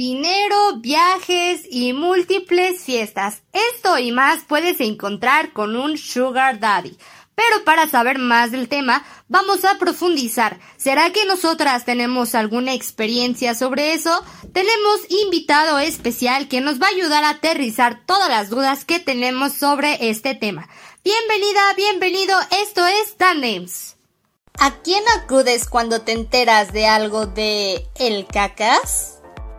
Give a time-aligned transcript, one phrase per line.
[0.00, 3.42] dinero, viajes y múltiples fiestas.
[3.52, 6.96] Esto y más puedes encontrar con un Sugar Daddy.
[7.34, 10.58] Pero para saber más del tema, vamos a profundizar.
[10.78, 14.24] ¿Será que nosotras tenemos alguna experiencia sobre eso?
[14.54, 19.52] Tenemos invitado especial que nos va a ayudar a aterrizar todas las dudas que tenemos
[19.52, 20.66] sobre este tema.
[21.04, 23.96] Bienvenida, bienvenido, esto es Tandems.
[24.58, 29.19] ¿A quién acudes cuando te enteras de algo de el cacas?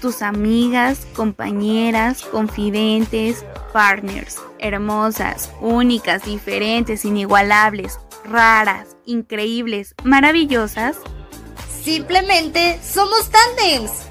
[0.00, 10.98] tus amigas, compañeras, confidentes, partners, hermosas, únicas, diferentes, inigualables, raras, increíbles, maravillosas.
[11.82, 14.08] Simplemente somos tandems.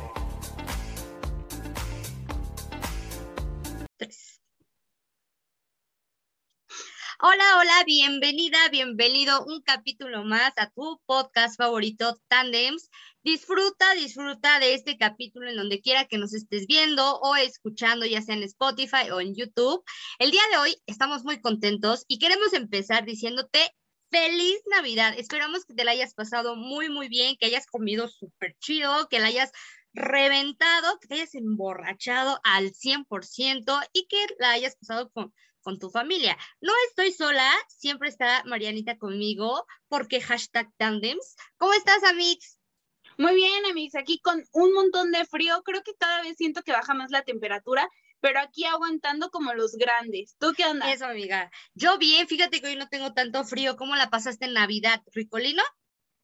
[7.19, 12.91] Hola, hola, bienvenida, bienvenido un capítulo más a tu podcast favorito, Tandems.
[13.23, 18.21] Disfruta, disfruta de este capítulo en donde quiera que nos estés viendo o escuchando, ya
[18.21, 19.83] sea en Spotify o en YouTube.
[20.19, 23.59] El día de hoy estamos muy contentos y queremos empezar diciéndote
[24.09, 25.13] feliz Navidad.
[25.17, 29.19] Esperamos que te la hayas pasado muy, muy bien, que hayas comido súper chido, que
[29.19, 29.51] la hayas
[29.93, 35.89] reventado, que te hayas emborrachado al 100% y que la hayas pasado con, con tu
[35.89, 36.37] familia.
[36.61, 41.35] No estoy sola, siempre está Marianita conmigo porque hashtag tandems.
[41.57, 42.56] ¿Cómo estás, Amix?
[43.17, 45.63] Muy bien, amigos, aquí con un montón de frío.
[45.63, 49.73] Creo que cada vez siento que baja más la temperatura, pero aquí aguantando como los
[49.73, 50.35] grandes.
[50.37, 50.91] ¿Tú qué onda?
[50.91, 51.49] Eso, amiga.
[51.73, 53.75] Yo bien, fíjate que hoy no tengo tanto frío.
[53.75, 55.63] ¿Cómo la pasaste en Navidad, Ricolino?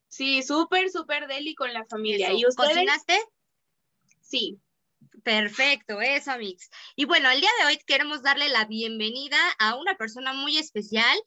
[0.08, 2.32] Sí, súper, súper deli con la familia.
[2.32, 2.70] ¿Y ustedes?
[2.70, 3.20] ¿Cocinaste?
[4.22, 4.60] Sí.
[5.24, 6.70] Perfecto, eso, Amix.
[6.96, 11.18] Y bueno, el día de hoy queremos darle la bienvenida a una persona muy especial,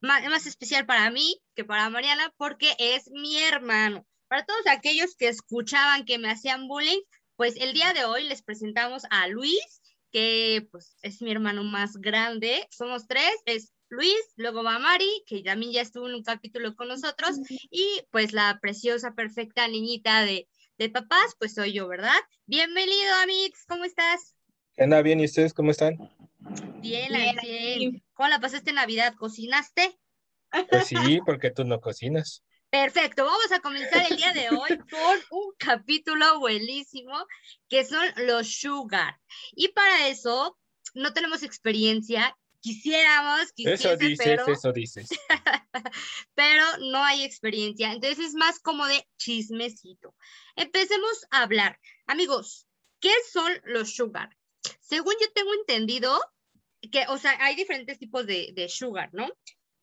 [0.00, 4.04] más, más especial para mí que para Mariana, porque es mi hermano.
[4.34, 6.98] Para todos aquellos que escuchaban que me hacían bullying,
[7.36, 9.80] pues el día de hoy les presentamos a Luis,
[10.10, 12.66] que pues es mi hermano más grande.
[12.68, 16.88] Somos tres, es Luis, luego va Mari, que también ya estuvo en un capítulo con
[16.88, 17.36] nosotros,
[17.70, 22.18] y pues la preciosa, perfecta niñita de, de papás, pues soy yo, ¿verdad?
[22.46, 24.34] Bienvenido, Amix, ¿cómo estás?
[24.76, 25.96] Anda bien, ¿y ustedes cómo están?
[26.80, 27.36] Bien, bien.
[27.40, 28.02] bien.
[28.14, 29.14] ¿Cómo la pasaste en Navidad?
[29.16, 29.96] ¿Cocinaste?
[30.68, 32.42] Pues sí, porque tú no cocinas.
[32.74, 37.24] Perfecto, vamos a comenzar el día de hoy con un capítulo buenísimo
[37.68, 39.20] que son los sugar.
[39.54, 40.58] Y para eso
[40.92, 45.08] no tenemos experiencia, quisiéramos, quisiese, Eso dices, pero, eso dices.
[46.34, 47.92] pero no hay experiencia.
[47.92, 50.12] Entonces es más como de chismecito.
[50.56, 51.78] Empecemos a hablar.
[52.08, 52.66] Amigos,
[52.98, 54.36] ¿qué son los sugar?
[54.80, 56.20] Según yo tengo entendido,
[56.90, 59.28] que, o sea, hay diferentes tipos de, de sugar, ¿no?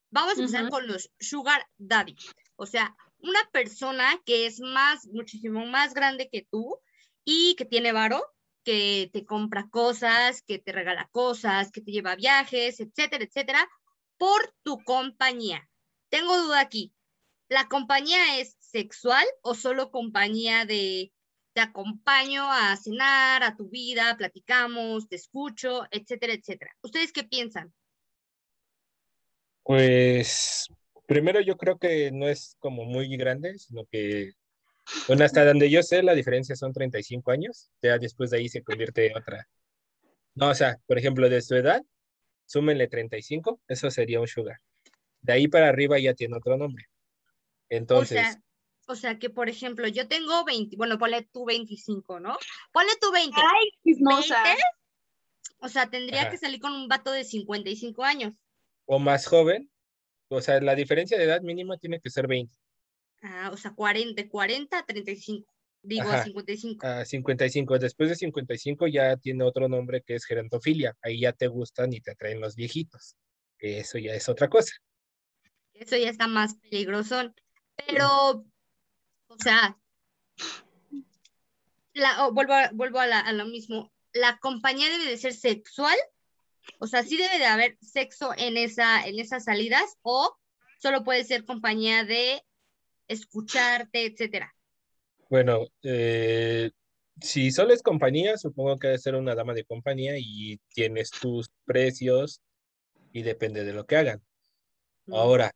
[0.09, 0.72] Vamos a empezar uh -huh.
[0.72, 2.18] con los sugar daddy.
[2.61, 6.79] O sea, una persona que es más, muchísimo más grande que tú
[7.25, 8.23] y que tiene varo,
[8.63, 13.67] que te compra cosas, que te regala cosas, que te lleva viajes, etcétera, etcétera,
[14.17, 15.67] por tu compañía.
[16.09, 16.94] Tengo duda aquí.
[17.49, 21.11] ¿La compañía es sexual o solo compañía de
[21.53, 26.78] te acompaño a cenar, a tu vida, platicamos, te escucho, etcétera, etcétera?
[26.83, 27.73] ¿Ustedes qué piensan?
[29.63, 30.67] Pues
[31.11, 34.31] primero yo creo que no es como muy grande, sino que,
[35.09, 38.63] bueno, hasta donde yo sé, la diferencia son 35 años, ya después de ahí se
[38.63, 39.45] convierte en otra.
[40.35, 41.83] No, o sea, por ejemplo, de su edad,
[42.45, 44.59] súmenle 35, eso sería un sugar.
[45.19, 46.85] De ahí para arriba ya tiene otro nombre.
[47.67, 48.17] Entonces...
[48.17, 48.43] O sea,
[48.88, 52.38] o sea que, por ejemplo, yo tengo 20, bueno, ponle tú 25, ¿no?
[52.72, 53.35] Ponle tú 20.
[53.35, 54.41] ¡Ay, chismosa!
[54.43, 54.61] 20,
[55.59, 56.31] o sea, tendría Ajá.
[56.31, 58.34] que salir con un vato de 55 años.
[58.85, 59.71] O más joven,
[60.31, 62.55] o sea, la diferencia de edad mínima tiene que ser 20.
[63.22, 65.53] Ah, o sea, 40, 40 a 35.
[65.83, 66.23] Digo, Ajá.
[66.23, 66.85] 55.
[66.85, 67.79] Ah, 55.
[67.79, 70.95] Después de 55 ya tiene otro nombre que es gerontofilia.
[71.01, 73.16] Ahí ya te gustan y te atraen los viejitos.
[73.59, 74.73] Eso ya es otra cosa.
[75.73, 77.34] Eso ya está más peligroso.
[77.87, 78.45] Pero,
[79.27, 79.77] o sea,
[81.93, 83.91] la, oh, vuelvo, a, vuelvo a, la, a lo mismo.
[84.13, 85.97] ¿La compañía debe de ser sexual?
[86.79, 90.35] O sea, sí debe de haber sexo en, esa, en esas salidas o
[90.79, 92.41] solo puede ser compañía de
[93.08, 94.53] escucharte, etcétera.
[95.29, 96.72] Bueno, eh,
[97.22, 101.49] si solo es compañía, supongo que debe ser una dama de compañía y tienes tus
[101.66, 102.41] precios
[103.13, 104.22] y depende de lo que hagan.
[105.05, 105.13] Mm.
[105.13, 105.52] Ahora,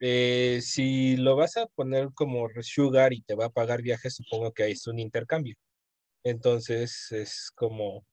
[0.00, 4.52] eh, si lo vas a poner como sugar y te va a pagar viajes, supongo
[4.52, 5.56] que es un intercambio.
[6.22, 8.06] Entonces es como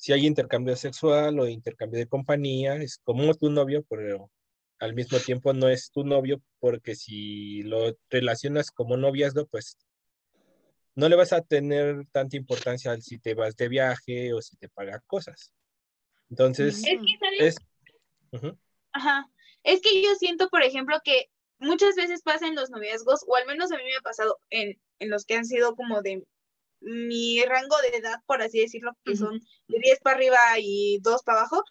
[0.00, 4.30] si hay intercambio sexual o intercambio de compañía, es como tu novio, pero
[4.78, 9.76] al mismo tiempo no es tu novio porque si lo relacionas como noviazgo, pues
[10.94, 14.56] no le vas a tener tanta importancia al si te vas de viaje o si
[14.56, 15.52] te paga cosas.
[16.30, 17.56] Entonces, Es que, ¿sabes?
[18.32, 18.52] es...
[18.92, 19.30] Ajá.
[19.64, 21.26] Es que yo siento, por ejemplo, que
[21.58, 24.80] muchas veces pasa en los noviazgos, o al menos a mí me ha pasado en,
[24.98, 26.24] en los que han sido como de
[26.80, 29.38] mi rango de edad, por así decirlo, que son
[29.68, 31.62] de 10 para arriba y 2 para abajo,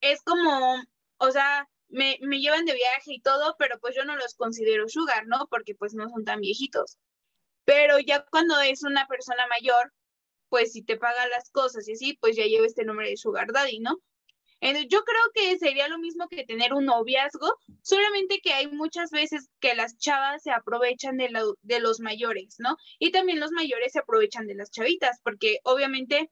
[0.00, 0.82] es como,
[1.18, 4.88] o sea, me, me llevan de viaje y todo, pero pues yo no los considero
[4.88, 5.46] sugar, ¿no?
[5.50, 6.98] Porque pues no son tan viejitos.
[7.64, 9.92] Pero ya cuando es una persona mayor,
[10.48, 13.52] pues si te paga las cosas y así, pues ya lleva este nombre de sugar
[13.52, 13.98] daddy, ¿no?
[14.62, 19.48] Yo creo que sería lo mismo que tener un noviazgo, solamente que hay muchas veces
[19.58, 21.30] que las chavas se aprovechan de,
[21.62, 22.76] de los mayores, ¿no?
[23.00, 26.30] Y también los mayores se aprovechan de las chavitas, porque obviamente,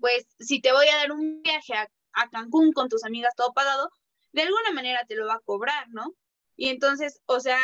[0.00, 3.52] pues si te voy a dar un viaje a, a Cancún con tus amigas todo
[3.52, 3.90] pagado,
[4.32, 6.14] de alguna manera te lo va a cobrar, ¿no?
[6.56, 7.58] Y entonces, o sea,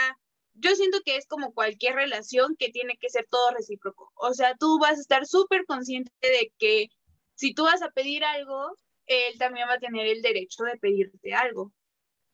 [0.54, 4.10] yo siento que es como cualquier relación que tiene que ser todo recíproco.
[4.16, 6.88] O sea, tú vas a estar súper consciente de que
[7.34, 8.74] si tú vas a pedir algo,
[9.06, 11.72] él también va a tener el derecho de pedirte algo,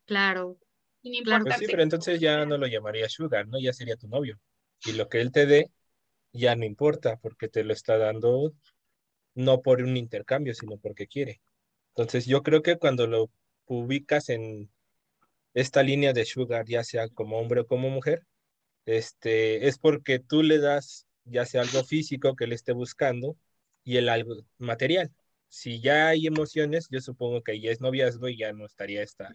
[0.05, 0.57] Claro.
[1.01, 1.45] sin Claro.
[1.45, 3.59] Pues sí, pero entonces ya no lo llamaría sugar, ¿no?
[3.59, 4.39] Ya sería tu novio.
[4.85, 5.71] Y lo que él te dé
[6.33, 8.53] ya no importa porque te lo está dando
[9.35, 11.41] no por un intercambio, sino porque quiere.
[11.89, 13.29] Entonces yo creo que cuando lo
[13.65, 14.69] ubicas en
[15.53, 18.25] esta línea de sugar, ya sea como hombre o como mujer,
[18.85, 23.37] este, es porque tú le das ya sea algo físico que le esté buscando
[23.83, 25.11] y el algo material.
[25.53, 29.31] Si ya hay emociones, yo supongo que ya es noviazgo y ya no estaría esta,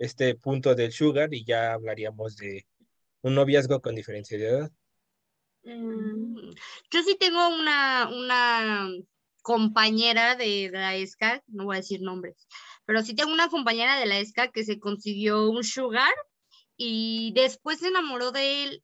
[0.00, 2.66] este punto del sugar y ya hablaríamos de
[3.22, 4.72] un noviazgo con diferencia de edad.
[5.62, 6.50] Mm.
[6.90, 8.90] Yo sí tengo una, una
[9.42, 12.48] compañera de, de la ESCA, no voy a decir nombres,
[12.84, 16.14] pero sí tengo una compañera de la ESCA que se consiguió un sugar
[16.76, 18.82] y después se enamoró de él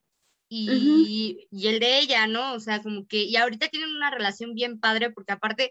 [0.49, 2.53] y, y el de ella, ¿no?
[2.53, 5.71] O sea, como que, y ahorita tienen una relación bien padre porque aparte,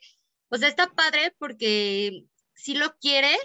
[0.52, 3.36] o sea, está padre porque si lo quiere,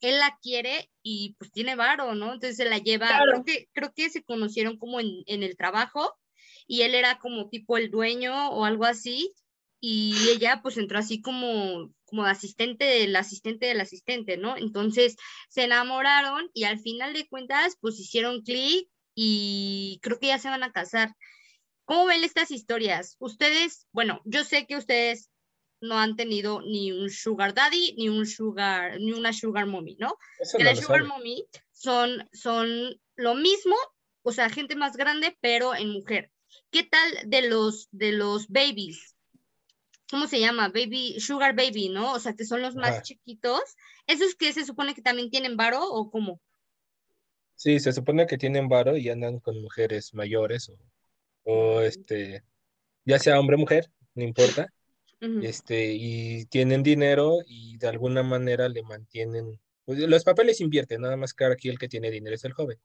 [0.00, 2.34] él la quiere y pues tiene varo, ¿no?
[2.34, 3.32] Entonces se la lleva, Claro.
[3.32, 6.14] creo que, creo que se conocieron como en, en el trabajo
[6.66, 9.32] y él era como tipo el dueño o algo así
[9.80, 14.56] y ella pues entró así como como asistente del asistente del asistente, ¿no?
[14.56, 15.16] Entonces
[15.50, 20.48] se enamoraron y al final de cuentas pues hicieron clic y creo que ya se
[20.48, 21.14] van a casar.
[21.84, 23.16] ¿Cómo ven estas historias?
[23.18, 25.30] Ustedes, bueno, yo sé que ustedes
[25.80, 30.16] no han tenido ni un sugar daddy ni un sugar ni una sugar mommy, ¿no?
[30.38, 31.08] Eso que no la lo sugar sabe.
[31.08, 33.76] mommy son, son lo mismo,
[34.22, 36.30] o sea, gente más grande, pero en mujer.
[36.70, 39.16] ¿Qué tal de los, de los babies?
[40.10, 40.68] ¿Cómo se llama?
[40.68, 42.12] Baby, sugar baby, ¿no?
[42.12, 43.60] O sea, que son los más chiquitos.
[44.06, 46.40] ¿Esos que se supone que también tienen varo o cómo?
[47.56, 50.78] Sí, se supone que tienen varo y andan con mujeres mayores o,
[51.44, 52.42] o este,
[53.04, 54.68] ya sea hombre o mujer, no importa.
[55.38, 61.16] Este, y tienen dinero y de alguna manera le mantienen, pues, los papeles invierten, nada
[61.16, 62.78] más que aquí el que tiene dinero es el joven.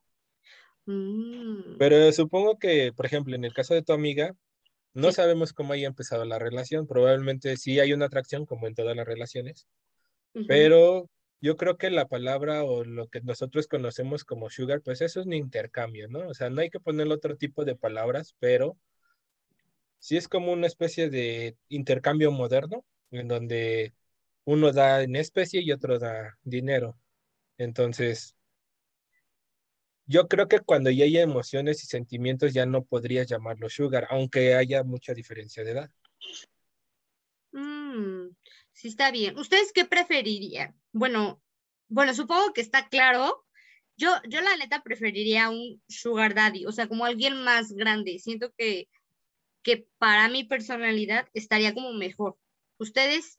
[0.87, 4.35] Mm, Pero supongo que, por ejemplo, en el caso de tu amiga,
[4.93, 5.13] no Sí.
[5.13, 9.07] sabemos cómo haya empezado la relación, probablemente sí hay una atracción como en todas las
[9.07, 9.67] relaciones,
[10.45, 11.09] pero
[11.41, 15.27] yo creo que la palabra o lo que nosotros conocemos como sugar, pues eso es
[15.27, 16.27] un intercambio, ¿no?
[16.29, 18.77] O sea, no hay que ponerle otro tipo de palabras, pero
[20.03, 23.93] sí es como una especie de intercambio moderno, en donde
[24.43, 26.99] uno da en especie y otro da dinero.
[27.57, 28.35] Entonces,
[30.05, 34.55] yo creo que cuando ya haya emociones y sentimientos ya no podrías llamarlo sugar, aunque
[34.55, 35.89] haya mucha diferencia de edad.
[37.53, 38.35] Mm,
[38.73, 39.37] sí, está bien.
[39.39, 40.75] ¿Ustedes qué preferirían?
[40.91, 41.41] Bueno,
[41.87, 43.45] bueno, supongo que está claro.
[43.95, 48.19] Yo, yo la neta preferiría un sugar daddy, o sea, como alguien más grande.
[48.19, 48.89] Siento que,
[49.63, 52.37] que para mi personalidad estaría como mejor.
[52.77, 53.37] ¿Ustedes?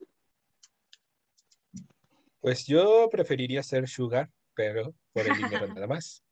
[2.41, 6.25] Pues yo preferiría ser sugar, pero por el dinero nada más.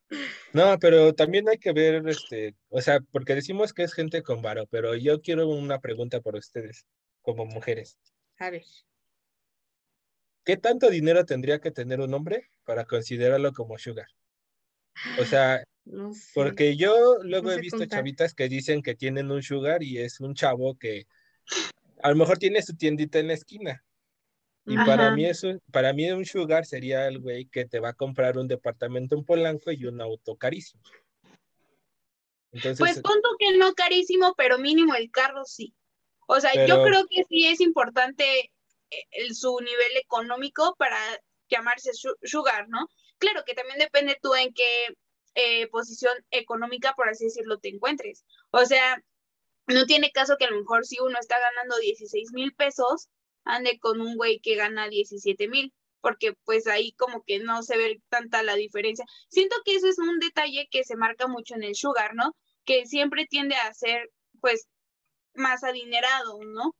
[0.53, 4.43] No, pero también hay que ver, este, o sea, porque decimos que es gente con
[4.43, 6.87] varo, pero yo quiero una pregunta para ustedes,
[7.23, 7.99] como mujeres.
[8.39, 8.65] A ver.
[10.45, 14.09] ¿Qué tanto dinero tendría que tener un hombre para considerarlo como sugar?
[15.19, 16.31] O sea, No sé.
[16.35, 17.99] porque yo luego No he visto contar.
[17.99, 21.07] chavitas que dicen que tienen un sugar y es un chavo que
[22.03, 23.85] a lo mejor tiene su tiendita en la esquina.
[24.65, 24.85] Y Ajá.
[24.87, 28.39] para mí eso, para mí un sugar sería el güey que te va a comprar
[28.39, 30.83] un departamento en Polanco y un auto carísimo.
[32.53, 35.75] Entonces, Pues punto que no carísimo, pero mínimo el carro sí.
[36.29, 38.25] O sea, yo creo que sí es importante
[38.91, 40.97] eh, el, su nivel económico para
[41.49, 42.89] llamarse su- sugar, ¿no?
[43.23, 44.97] Claro que también depende tú en qué
[45.37, 48.25] eh, posición económica, por así decirlo, te encuentres.
[48.51, 49.01] O sea,
[49.69, 53.11] no tiene caso que a lo mejor si uno está ganando 16 mil pesos,
[53.45, 57.77] ande con un güey que gana 17 mil, porque pues ahí como que no se
[57.77, 59.05] ve tanta la diferencia.
[59.29, 62.35] Siento que eso es un detalle que se marca mucho en el sugar, ¿no?
[62.65, 64.11] Que siempre tiende a ser
[64.41, 64.67] pues
[65.35, 66.75] más adinerado, ¿no?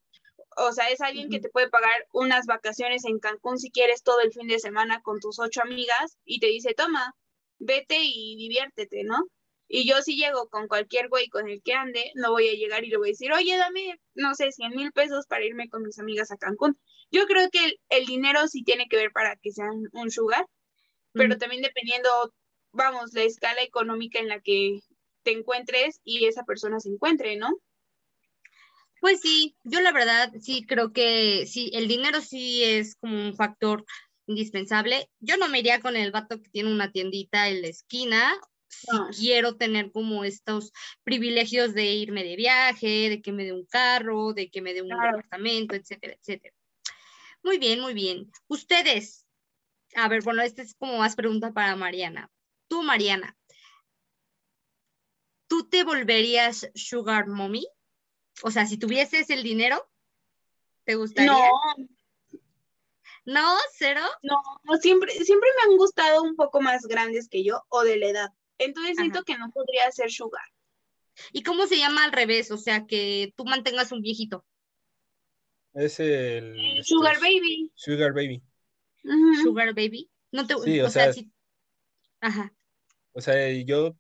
[0.57, 4.21] O sea, es alguien que te puede pagar unas vacaciones en Cancún si quieres todo
[4.21, 7.15] el fin de semana con tus ocho amigas y te dice, toma,
[7.59, 9.27] vete y diviértete, ¿no?
[9.69, 12.85] Y yo si llego con cualquier güey con el que ande, no voy a llegar
[12.85, 15.83] y le voy a decir, oye, dame, no sé, 100 mil pesos para irme con
[15.83, 16.79] mis amigas a Cancún.
[17.11, 20.47] Yo creo que el, el dinero sí tiene que ver para que sean un sugar,
[21.13, 22.09] pero también dependiendo,
[22.73, 24.81] vamos, la escala económica en la que
[25.23, 27.57] te encuentres y esa persona se encuentre, ¿no?
[29.03, 33.35] Pues sí, yo la verdad sí creo que sí, el dinero sí es como un
[33.35, 33.85] factor
[34.29, 35.11] indispensable.
[35.19, 38.33] Yo no me iría con el vato que tiene una tiendita en la esquina.
[38.69, 39.11] Si No.
[39.11, 40.71] quiero tener como estos
[41.03, 44.83] privilegios de irme de viaje, de que me dé un carro, de que me dé
[44.83, 45.01] un Claro.
[45.01, 46.55] departamento, etcétera, etcétera.
[47.43, 48.31] Muy bien, muy bien.
[48.49, 49.27] Ustedes,
[49.97, 52.31] a ver, bueno, esta es como más pregunta para Mariana.
[52.69, 53.37] Tú, Mariana,
[55.49, 57.65] ¿tú te volverías sugar mommy?
[58.43, 59.89] O sea, si tuvieses el dinero,
[60.85, 61.33] ¿te gustaría?
[61.33, 61.51] No,
[63.25, 63.57] ¿No?
[63.77, 64.01] ¿Cero?
[64.23, 67.97] no, no, siempre, siempre me han gustado un poco más grandes que yo o de
[67.97, 68.29] la edad.
[68.59, 69.25] Entonces siento Ajá.
[69.25, 70.45] que no podría ser sugar.
[71.33, 72.51] ¿Y cómo se llama al revés?
[72.51, 74.45] O sea, que tú mantengas un viejito.
[75.75, 77.71] es el El este, sugar baby.
[77.75, 78.43] Sugar baby.
[79.43, 80.11] Sugar baby.
[80.33, 81.31] No te, Sí, o, o sea, sea- sí.
[82.21, 82.53] Ajá.
[83.13, 83.95] O sea, yo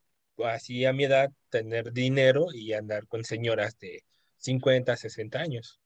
[0.44, 4.04] así a mi edad tener dinero y andar con señoras de
[4.42, 5.80] 50, 60 años.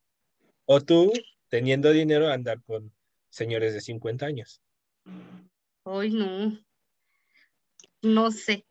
[0.67, 1.13] O tú
[1.49, 2.93] teniendo dinero andar con
[3.31, 4.61] señores de 50 años.
[5.85, 6.59] Ay, no.
[8.03, 8.67] No sé.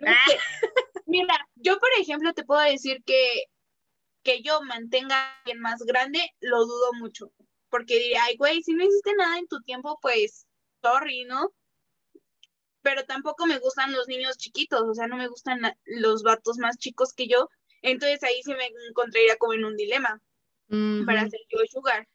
[1.05, 3.45] Mira, yo por ejemplo te puedo decir que
[4.25, 7.31] que yo mantenga a alguien más grande, lo dudo mucho.
[7.69, 10.47] Porque diría, ay, güey, si no hiciste nada en tu tiempo, pues,
[10.81, 11.53] sorry, ¿no?
[12.81, 16.77] Pero tampoco me gustan los niños chiquitos, o sea, no me gustan los vatos más
[16.77, 17.49] chicos que yo.
[17.85, 20.21] Entonces ahí sí me encontraría como en un dilema
[21.05, 22.07] para ser yo sugar.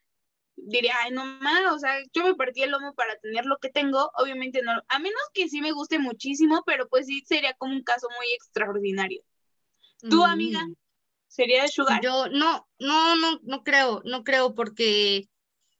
[0.56, 3.70] Diría, ay, no más, o sea, yo me partí el lomo para tener lo que
[3.70, 7.74] tengo, obviamente no, a menos que sí me guste muchísimo, pero pues sí sería como
[7.74, 9.22] un caso muy extraordinario.
[10.08, 10.64] ¿Tú, amiga?
[10.66, 10.74] Mm.
[11.28, 12.02] ¿Sería sugar?
[12.02, 15.28] Yo no, no, no, no creo, no creo porque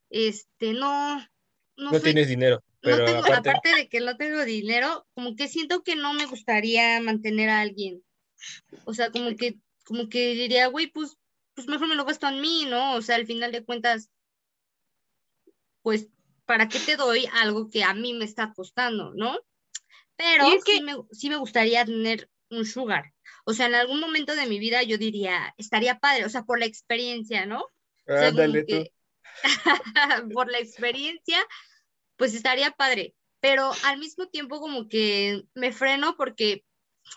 [0.09, 4.17] este no, no, No soy- tienes dinero, no pero tengo, aparte, aparte de que no
[4.17, 8.01] tengo dinero, como que siento que no me gustaría mantener a alguien.
[8.85, 11.17] O sea, como que, como que diría, güey, pues,
[11.53, 12.95] pues mejor me lo gasto en mí, ¿no?
[12.95, 14.09] O sea, al final de cuentas,
[15.81, 16.07] pues,
[16.45, 19.37] ¿para qué te doy algo que a mí me está costando, ¿no?
[20.15, 23.13] Pero Y es que- sí me, sí me gustaría tener un sugar.
[23.45, 26.59] O sea, en algún momento de mi vida yo diría, estaría padre, o sea, por
[26.59, 27.61] la experiencia, ¿no?
[27.61, 27.69] O
[28.07, 28.83] sea, como ándale tú.
[30.33, 31.43] por la experiencia,
[32.17, 33.15] pues estaría padre.
[33.39, 36.63] Pero al mismo tiempo como que me freno porque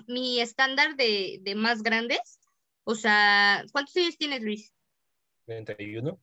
[0.06, 2.38] mi estándar de, de más grandes,
[2.85, 4.73] o sea, ¿cuántos años tienes, Luis?
[5.47, 6.21] 31.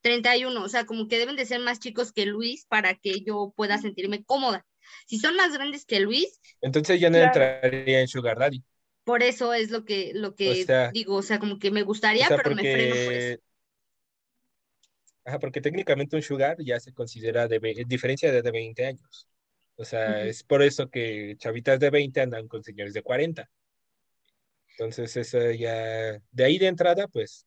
[0.00, 3.52] 31, o sea, como que deben de ser más chicos que Luis para que yo
[3.56, 4.66] pueda sentirme cómoda.
[5.06, 7.26] Si son más grandes que Luis, Entonces ya no Claro.
[7.34, 8.62] entraría en Sugar Daddy.
[9.04, 11.84] por eso es lo que, lo que sea- digo, o sea, como que me O
[11.84, 13.36] gustaría, sea, pero me freno por eso.
[15.24, 19.28] Ajá, porque técnicamente un sugar ya se considera de diferencia de, de 20 años.
[19.76, 23.50] O sea, es por eso que chavitas de 20 andan con señores de 40.
[24.78, 25.72] Entonces, eso ya,
[26.30, 27.46] de ahí de entrada, pues,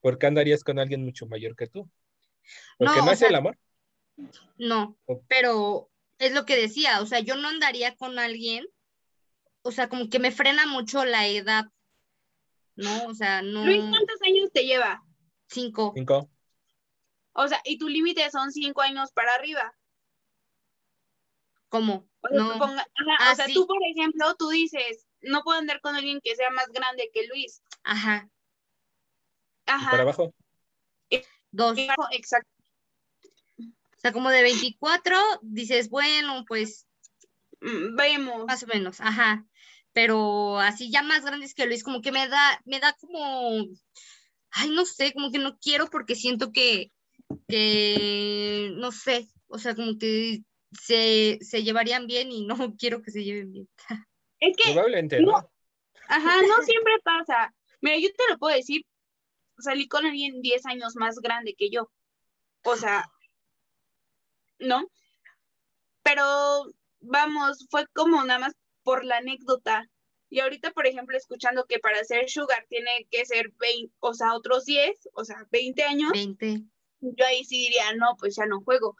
[0.00, 1.90] ¿por qué andarías con alguien mucho mayor que tú?
[2.78, 3.58] Porque No, no, o es sea, el amor.
[4.58, 8.64] No, O- pero es lo que decía, o sea, yo no andaría con alguien,
[9.62, 11.66] o sea, como que me frena mucho la edad,
[12.76, 13.04] ¿no?
[13.06, 15.02] O sea, no, Luis, ¿cuántos años te lleva?
[15.48, 16.28] cinco, Cinco.
[17.32, 19.74] O sea, y tu límite son cinco años para arriba.
[21.68, 22.08] ¿cómo?
[22.22, 22.84] O sea, No, ajá,
[23.20, 23.54] Ah, o sea sí.
[23.54, 27.26] tú, por ejemplo, tú dices, no puedo andar con alguien que sea más grande que
[27.26, 27.62] Luis.
[27.82, 28.28] ajá,
[29.66, 29.90] Ajá.
[29.90, 30.34] para abajo.
[31.52, 31.78] dos,
[32.12, 32.48] Exacto.
[33.58, 36.86] o sea, como de 24, dices, bueno, pues
[37.60, 38.46] mm, vemos.
[38.46, 39.44] Más o menos, ajá.
[39.92, 43.66] Pero así ya más grandes que Luis, como que me da, me da como,
[44.50, 46.92] ay, no sé, como que no quiero porque siento que,
[47.48, 53.10] que, no sé, o sea, como que se, se llevarían bien y no quiero que
[53.10, 53.68] se lleven bien.
[54.40, 55.32] Es que, Probablemente, no.
[55.32, 55.50] ¿no?
[56.08, 57.54] ajá, no siempre pasa.
[57.80, 58.84] Mira, yo te lo puedo decir,
[59.58, 61.90] salí con alguien 10 años más grande que yo.
[62.64, 63.04] O sea,
[64.58, 64.90] ¿no?
[66.02, 69.86] Pero, vamos, fue como nada más por la anécdota.
[70.28, 74.34] Y ahorita, por ejemplo, escuchando que para ser sugar tiene que ser 20, o sea,
[74.34, 76.62] otros 10, o sea, 20 años, 20.
[77.00, 78.96] yo ahí sí diría, no, pues ya no juego.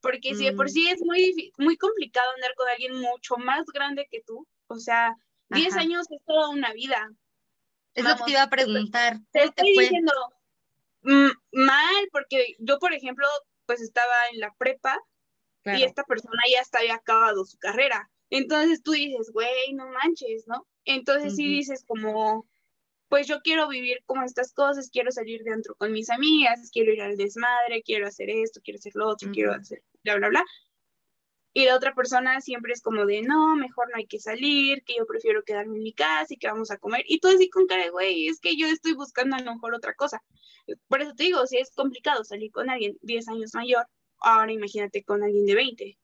[0.00, 0.68] Porque si de por Mm.
[0.68, 5.16] sí es muy, muy complicado andar con alguien mucho más grande que tú, o sea,
[5.50, 5.82] 10 Ajá.
[5.82, 7.10] años es toda una vida.
[7.94, 9.18] Es lo que te iba a preguntar.
[9.30, 9.82] Te ¿Cómo te estoy fue?
[9.84, 10.12] diciendo
[11.02, 13.26] mm, mal, porque yo, por ejemplo,
[13.66, 14.98] pues estaba en la prepa
[15.62, 15.78] Claro.
[15.78, 18.10] y esta persona ya había acabado su carrera.
[18.28, 20.66] Entonces tú dices, güey, no manches, ¿no?
[20.84, 22.46] Entonces sí dices como,
[23.08, 26.92] pues yo quiero vivir como estas cosas, quiero salir de antro con mis amigas, quiero
[26.92, 30.44] ir al desmadre, quiero hacer esto, quiero hacer lo otro, quiero hacer bla, bla, bla.
[31.56, 34.96] Y la otra persona siempre es como de, no, mejor no hay que salir, que
[34.98, 37.04] yo prefiero quedarme en mi casa y que vamos a comer.
[37.06, 39.72] Y tú así con cara de, güey, es que yo estoy buscando a lo mejor
[39.72, 40.20] otra cosa.
[40.88, 43.86] Por eso te digo, si es complicado salir con alguien 10 años mayor,
[44.18, 45.98] ahora imagínate con alguien de 20.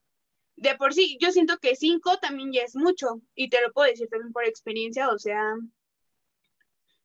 [0.54, 3.20] De por sí, yo siento que 5 también ya es mucho.
[3.34, 5.42] Y te lo puedo decir también por experiencia, o sea,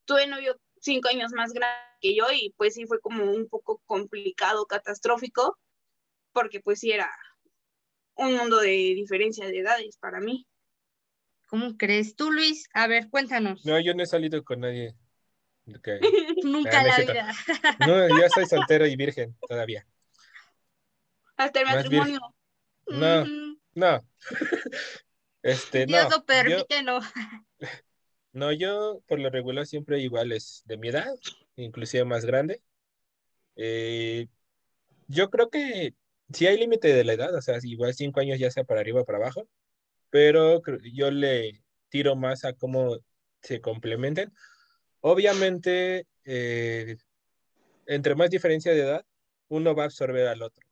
[0.05, 3.81] tuve novio 5 años más grande que yo y pues sí fue como un poco
[3.87, 5.57] complicado, catastrófico,
[6.31, 7.11] porque pues sí era
[8.15, 10.47] un mundo de diferencia de edades para mí.
[11.47, 12.67] ¿Cómo crees tú, Luis?
[12.73, 13.63] A ver, cuéntanos.
[13.63, 14.95] No, yo no he salido con nadie.
[15.75, 15.89] Ok.
[16.43, 17.33] Nunca Ah, es la vida.
[17.79, 19.87] No, yo soy soltero y virgen todavía.
[21.37, 22.19] Hasta el Más matrimonio.
[22.87, 23.25] No.
[23.75, 24.05] No.
[25.41, 26.09] Este, Dios no.
[26.09, 26.99] lo Yo, permite, no.
[28.33, 31.15] no, yo por lo regular siempre iguales de mi edad,
[31.55, 32.61] inclusive más grande.
[33.57, 34.27] Eh,
[35.07, 35.95] yo creo que
[36.31, 39.01] sí hay límite de la edad, o sea, igual cinco años ya sea para arriba
[39.01, 39.47] o para abajo,
[40.09, 40.61] pero
[40.93, 42.97] yo le tiro más a cómo
[43.41, 44.33] se complementen.
[45.01, 46.97] Obviamente, eh,
[47.85, 49.05] entre más diferencia de edad,
[49.49, 50.65] uno va a absorber al otro.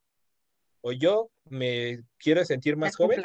[0.82, 3.24] O yo me quiero sentir más joven,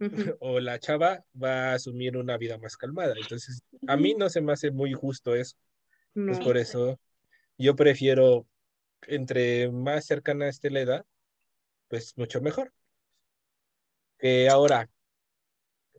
[0.40, 3.14] o la chava va a asumir una vida más calmada.
[3.16, 5.56] Entonces, a mí no se me hace muy justo eso.
[6.14, 6.32] No.
[6.32, 6.98] Pues por eso
[7.56, 8.46] yo prefiero,
[9.06, 11.06] entre más cercana esté la edad,
[11.88, 12.72] pues mucho mejor.
[14.18, 14.90] Que ahora,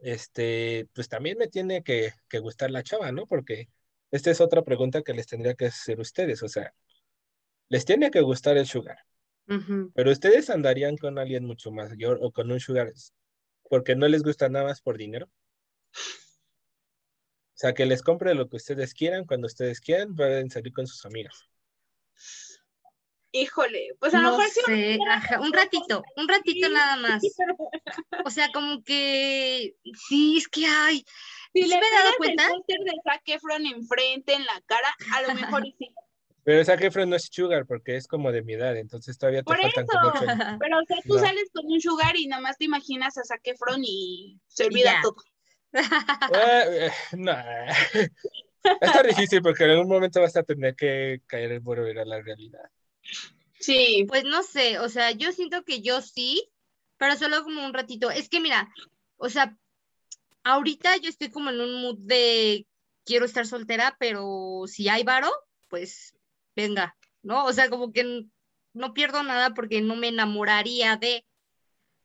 [0.02, 3.26] este, pues también me tiene que, que gustar la chava, ¿no?
[3.28, 3.70] Porque
[4.12, 6.44] esta es otra pregunta que les tendría que hacer ustedes.
[6.44, 6.74] O sea,
[7.70, 8.98] les tiene que gustar el sugar,
[9.94, 12.92] pero ustedes andarían con alguien mucho mayor o con un sugar
[13.70, 15.28] porque no les gusta nada más por dinero.
[15.96, 20.88] O sea, que les compre lo que ustedes quieran, cuando ustedes quieran, pueden salir con
[20.88, 21.50] sus amigas.
[23.32, 27.22] Híjole, pues a lo No mejor sí sé, ajá, un ratito, un ratito nada más.
[28.26, 29.76] O sea, como que
[30.08, 31.06] sí, es que hay.
[31.54, 32.46] Si ¿Sí le me he dado cuenta?
[32.46, 35.94] el póster de Zac Efron enfrente, en la cara, a lo mejor y sí.
[36.44, 39.46] Pero Zac Efron no es sugar porque es como de mi edad, entonces todavía te
[39.46, 40.58] Por faltan como años.
[40.60, 41.20] Pero, o sea, tú No.
[41.20, 44.94] sales con un sugar y nada más te imaginas a Zac Efron y se olvida
[44.94, 45.02] ya.
[45.04, 45.16] todo.
[46.34, 47.34] Eh, eh, no.
[48.82, 52.22] Está difícil porque en algún momento vas a tener que caer en volver a la
[52.22, 52.70] realidad.
[53.60, 54.06] Sí.
[54.08, 56.50] Pues no sé, o sea, yo siento que yo sí,
[56.98, 58.10] pero solo como un ratito.
[58.12, 58.70] Es que mira,
[59.18, 59.56] o sea,
[60.44, 62.68] ahorita yo estoy como en un mood de
[63.06, 65.32] quiero estar soltera, pero si hay varo,
[65.68, 66.14] pues
[66.56, 67.46] venga, ¿no?
[67.46, 68.26] O sea, como que
[68.74, 71.26] no pierdo nada porque no me enamoraría de,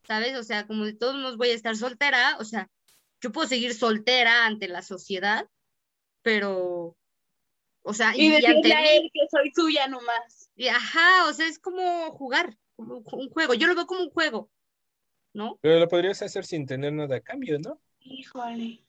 [0.06, 0.36] ¿sabes?
[0.36, 2.70] O sea, como de todos modos voy a estar soltera, o sea,
[3.20, 5.48] yo puedo seguir soltera ante la sociedad,
[6.22, 6.96] pero,
[7.86, 10.50] o sea, Y y, decirle ante a mí, él que soy suya nomás.
[10.56, 13.54] y ajá, o sea, es como jugar, como un juego.
[13.54, 14.50] Yo lo veo como un juego,
[15.32, 15.58] ¿no?
[15.60, 17.80] Pero lo podrías hacer sin tener nada a cambio, ¿no?
[18.00, 18.80] Híjole.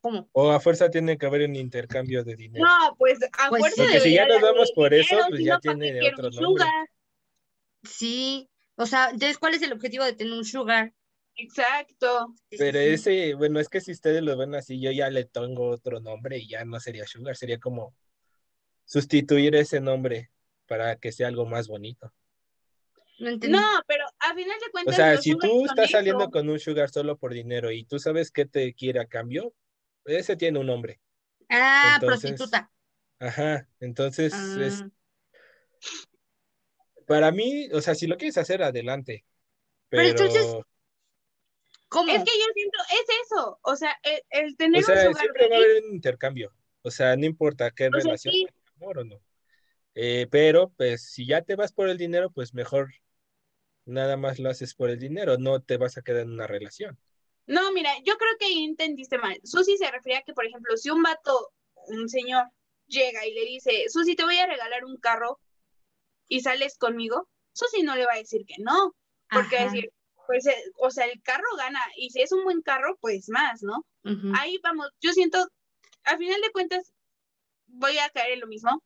[0.00, 0.28] ¿Cómo?
[0.32, 2.66] O a fuerza tiene que haber un intercambio de dinero.
[2.66, 3.82] No, pues a Pues fuerza.
[3.84, 6.44] Porque si ya nos vamos por eso, pues ya no, ¿para tiene otro nombre.
[6.44, 6.88] sugar?
[7.84, 10.92] Sí, o sea, entonces, ¿cuál es el objetivo de tener un sugar?
[11.36, 12.34] Exacto.
[12.50, 12.86] Pero sí.
[12.86, 16.38] ese, bueno, es que si ustedes lo ven así, yo ya le tengo otro nombre
[16.38, 17.94] y ya no sería sugar, sería como
[18.84, 20.30] sustituir ese nombre
[20.66, 22.12] para que sea algo más bonito.
[23.18, 24.96] No pero a final de O cuentas.
[24.96, 25.92] sea, los si tú estás eso.
[25.98, 29.54] saliendo con un sugar solo por dinero y tú sabes que te quiere a cambio,
[30.04, 31.00] ese tiene un nombre.
[31.48, 32.70] Ah, entonces, prostituta.
[33.20, 34.88] Ajá, entonces es Ah,
[37.06, 39.24] para mí, o sea, si lo quieres hacer, adelante.
[39.88, 40.56] Pero Pero entonces,
[41.88, 42.10] ¿Cómo?
[42.12, 45.20] Es que yo siento, es eso, o sea, el, el tener O sea, un sugar
[45.22, 46.52] siempre va a haber un intercambio.
[46.82, 48.46] O sea, no importa qué O sea, relación, sí.
[48.84, 49.20] Amor o no.
[49.94, 52.92] Eh, pero, pues, si ya te vas por el dinero, pues mejor
[53.84, 56.98] nada más lo haces por el dinero, no te vas a quedar en una relación.
[57.46, 59.38] No, mira, yo creo que entendiste mal.
[59.44, 61.52] Susi se refería a que, por ejemplo, si un vato,
[61.88, 62.46] un señor,
[62.86, 65.38] llega y le dice, Susi, te voy a regalar un carro
[66.28, 68.94] y sales conmigo, Susi no le va a decir que no,
[69.30, 69.74] porque va a Ajá.
[69.74, 69.92] decir,
[70.26, 73.62] pues, eh, o sea, el carro gana, y si es un buen carro, pues más,
[73.62, 73.84] ¿no?
[74.34, 75.38] Ahí vamos, yo siento,
[76.04, 76.92] al final de cuentas,
[77.74, 78.82] voy a caer en lo mismo.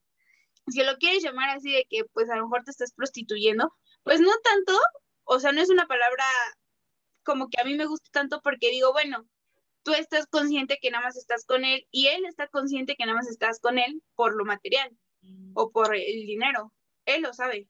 [0.68, 3.72] Si lo quieres llamar así de que, pues, a lo mejor te estás prostituyendo,
[4.02, 4.78] pues no tanto,
[5.24, 6.24] o sea, no es una palabra
[7.22, 9.26] como que a mí me gusta tanto porque digo, bueno,
[9.82, 13.16] tú estás consciente que nada más estás con él y él está consciente que nada
[13.16, 14.90] más estás con él por lo material
[15.54, 16.72] o por el dinero.
[17.06, 17.68] Él lo sabe.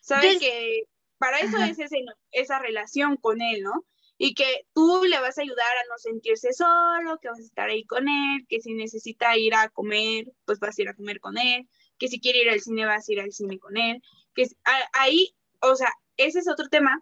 [0.00, 0.82] Sabe Des- que
[1.18, 1.68] para eso Ajá.
[1.68, 3.84] es ese- esa relación con él, ¿no?
[4.18, 7.70] Y que tú le vas a ayudar a no sentirse solo, que vas a estar
[7.70, 11.20] ahí con él, que si necesita ir a comer, pues vas a ir a comer
[11.20, 14.02] con él, que si quiere ir al cine, vas a ir al cine con él,
[14.34, 14.46] que
[14.92, 17.00] ahí, o sea, ese es otro tema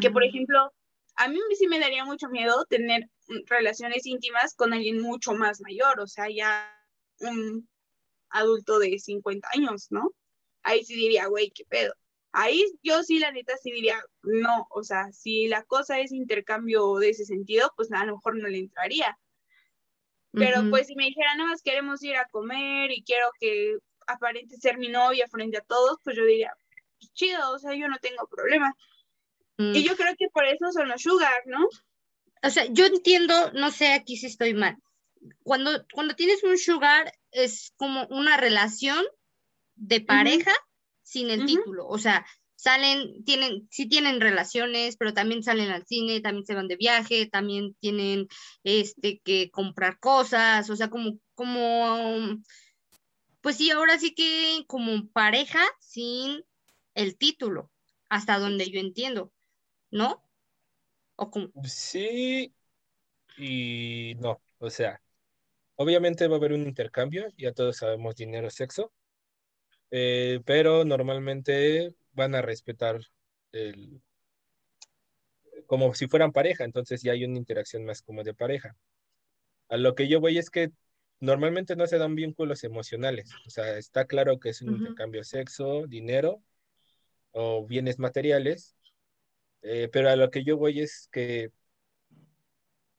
[0.00, 0.26] que por Ah.
[0.26, 0.72] ejemplo,
[1.16, 3.08] a mí sí me daría mucho miedo tener
[3.46, 6.72] relaciones íntimas con alguien mucho más mayor, o sea, ya
[7.20, 7.68] un
[8.30, 10.10] adulto de 50 años, ¿no?
[10.62, 11.94] Ahí sí diría, güey, qué pedo.
[12.38, 16.96] Ahí yo sí, la neta, sí diría, no, o sea, si la cosa es intercambio
[16.96, 19.18] de ese sentido, pues a lo mejor no le entraría.
[20.32, 20.68] Pero Ujú.
[20.68, 24.76] pues si me dijera, nada más queremos ir a comer y quiero que aparente ser
[24.76, 26.52] mi novia frente a todos, pues yo diría,
[26.98, 28.70] pues chido, o sea, yo no tengo problema.
[29.56, 29.74] Mm.
[29.74, 31.66] Y yo creo que por eso son los sugar, ¿no?
[32.42, 34.76] O sea, yo entiendo, no sé aquí si estoy mal.
[35.42, 39.06] Cuando, cuando tienes un sugar es como una relación
[39.74, 40.52] de pareja
[41.06, 41.86] sin el título.
[41.86, 46.66] O sea, salen, tienen, sí tienen relaciones, pero también salen al cine, también se van
[46.66, 48.26] de viaje, también tienen
[48.64, 52.38] este que comprar cosas, o sea, como, como,
[53.40, 56.44] pues sí, ahora sí que como pareja sin
[56.94, 57.70] el título,
[58.08, 59.32] hasta donde yo entiendo,
[59.92, 60.24] ¿no?
[61.14, 62.52] O como, Sí
[63.38, 64.40] y no.
[64.58, 65.00] O sea,
[65.76, 68.92] obviamente va a haber un intercambio, ya todos sabemos dinero, sexo,
[69.98, 73.00] eh, pero normalmente van a respetar
[73.52, 74.02] el,
[75.66, 78.76] como si fueran pareja, entonces ya hay una interacción más como de pareja.
[79.68, 80.70] A lo que yo voy es que
[81.20, 84.76] normalmente no se dan vínculos emocionales, o sea, está claro que es un Ujú.
[84.76, 86.42] intercambio sexo, dinero
[87.32, 88.76] o bienes materiales,
[89.62, 91.50] eh, pero a lo que yo voy es que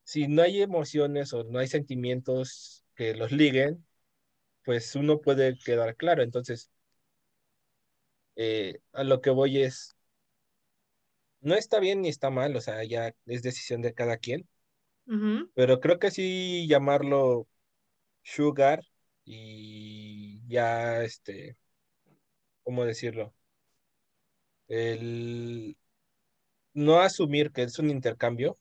[0.04, 3.86] si no hay emociones o no hay sentimientos que los liguen,
[4.66, 6.24] pues uno puede quedar claro.
[6.24, 6.72] Entonces,
[8.38, 9.97] eh, a lo que voy es,
[11.41, 14.47] no está bien ni está mal, o sea, ya es decisión de cada quien,
[15.54, 17.47] pero creo que sí llamarlo
[18.23, 18.84] sugar
[19.26, 21.58] y ya, este,
[22.63, 23.34] ¿cómo decirlo?
[24.69, 25.78] El
[26.73, 28.60] no asumir que es un intercambio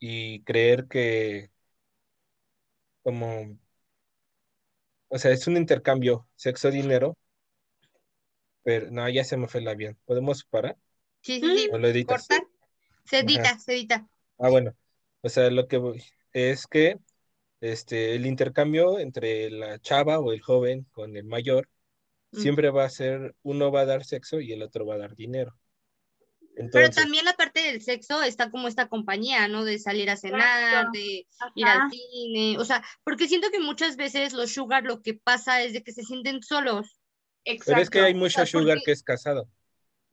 [0.00, 1.50] y creer que
[3.02, 3.56] como
[5.08, 7.16] O sea, es un intercambio sexo-dinero,
[8.66, 9.98] pero no, ya se me fue el avión.
[10.06, 10.78] ¿Podemos parar?
[11.20, 12.28] Sí, sí, sí, ¿O lo editas?
[12.28, 12.48] corta,
[13.04, 13.58] se edita, Ajá.
[13.58, 14.08] se edita.
[14.38, 14.76] Ah, bueno.
[15.22, 16.02] O sea, lo que voy
[16.32, 16.98] es que
[17.60, 21.68] este, el intercambio entre la chava o el joven con el mayor
[22.32, 22.42] Mm.
[22.42, 25.16] siempre va a ser, uno va a dar sexo y el otro va a dar
[25.16, 25.56] dinero.
[26.72, 29.64] Pero también la parte del sexo está como esta compañía, ¿no?
[29.64, 34.32] De salir a cenar, de ir al cine, o sea, porque siento que muchas veces
[34.34, 36.98] los sugar lo que pasa es de que se sienten solos,
[37.64, 39.48] pero es que hay mucho O sea, sugar porque- que es casado.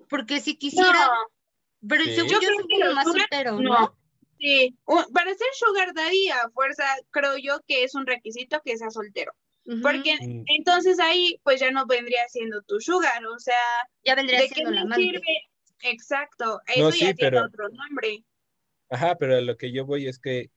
[0.10, 2.16] porque si quisiera, No, pero Sí.
[2.16, 3.80] Yo yo, creo que más sugar- solteros, no.
[3.80, 3.98] ¿no?
[4.40, 4.78] sí.
[5.14, 9.34] Para ser sugar daddy a fuerza, creo yo que es un requisito que sea soltero.
[9.82, 13.54] Porque Mm, entonces ahí pues ya no vendría siendo tu sugar, o sea,
[14.04, 15.50] ya vendría ¿de qué siendo la me sirve?
[15.84, 18.24] Exacto, eso No, ya tiene otro nombre.
[18.90, 20.52] Ajá, pero a lo que yo voy es que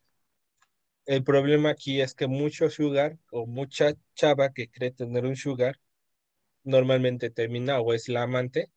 [1.07, 5.79] el problema aquí es que mucho sugar o mucha chava que cree tener un sugar
[6.67, 8.71] normalmente termina o es la amante,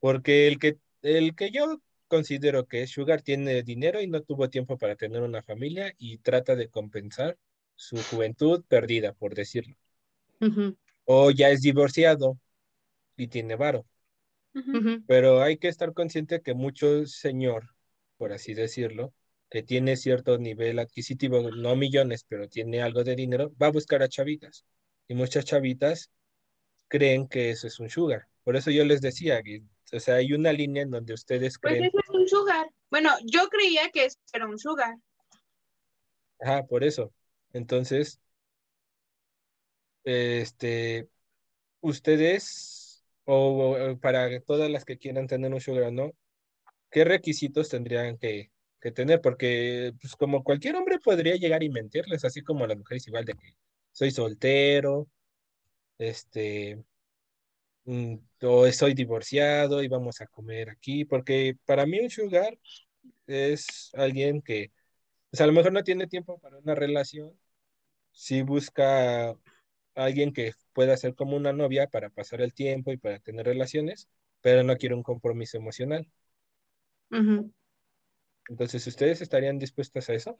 [0.00, 4.48] porque el que, el que yo considero que es sugar tiene dinero y no tuvo
[4.50, 7.36] tiempo para tener una familia y trata de compensar
[7.74, 9.76] su juventud perdida, por decirlo.
[10.40, 12.38] Ujú, O ya es divorciado
[13.16, 13.86] y tiene varo.
[15.06, 17.70] Pero hay que estar consciente que mucho señor,
[18.16, 19.12] por así decirlo,
[19.50, 24.02] que tiene cierto nivel adquisitivo, no millones, pero tiene algo de dinero, va a buscar
[24.02, 24.64] a chavitas.
[25.08, 26.10] Y muchas chavitas
[26.88, 28.28] creen que eso es un sugar.
[28.44, 31.74] Por eso yo les decía, que, o sea, hay una línea en donde ustedes Pues
[31.74, 32.66] creen eso es un un sugar.
[32.90, 34.96] Bueno, yo creía que eso era un sugar.
[36.40, 37.12] Ajá, por eso.
[37.52, 38.20] Entonces,
[40.04, 41.08] este,
[41.80, 46.12] ustedes, o, o para todas las que quieran tener un sugar, ¿no?
[46.90, 49.20] ¿Qué requisitos tendrían que, que tener?
[49.20, 53.34] Porque, pues, como cualquier hombre podría llegar y mentirles, así como las mujeres igual de
[53.34, 53.56] que
[53.92, 55.08] soy soltero,
[55.98, 56.84] este,
[57.84, 62.58] mm, o estoy divorciado y vamos a comer aquí, porque para mí un sugar
[63.26, 64.72] es alguien que,
[65.30, 67.32] pues a lo mejor no tiene tiempo para una relación,
[68.12, 69.36] si busca a
[69.94, 74.08] alguien que pueda ser como una novia para pasar el tiempo y para tener relaciones,
[74.42, 76.08] pero no quiere un compromiso emocional.
[77.10, 77.52] Ujú.
[78.48, 80.36] Entonces, ¿ustedes estarían dispuestas a eso?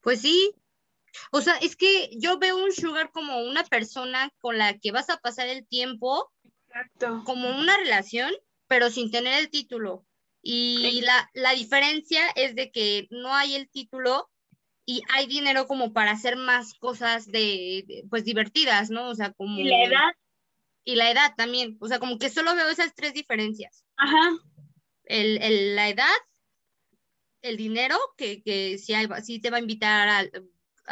[0.00, 0.54] Pues sí.
[1.30, 5.10] O sea, es que yo veo un sugar como una persona con la que vas
[5.10, 6.32] a pasar el tiempo,
[6.68, 7.22] Exacto.
[7.24, 8.32] como una relación,
[8.66, 10.06] pero sin tener el título.
[10.42, 14.28] Y la, la diferencia es de que no hay el título
[14.84, 19.08] y hay dinero como para hacer más cosas de, de, pues divertidas, ¿no?
[19.08, 19.60] O sea, como...
[19.60, 20.12] Y la edad,
[20.84, 21.76] Y la edad también.
[21.80, 23.84] O sea, como que solo veo esas tres diferencias.
[23.96, 24.30] ajá,
[25.04, 26.08] El, el- la edad,
[27.42, 30.24] el dinero, que, que sí, hay, sí te va a invitar a,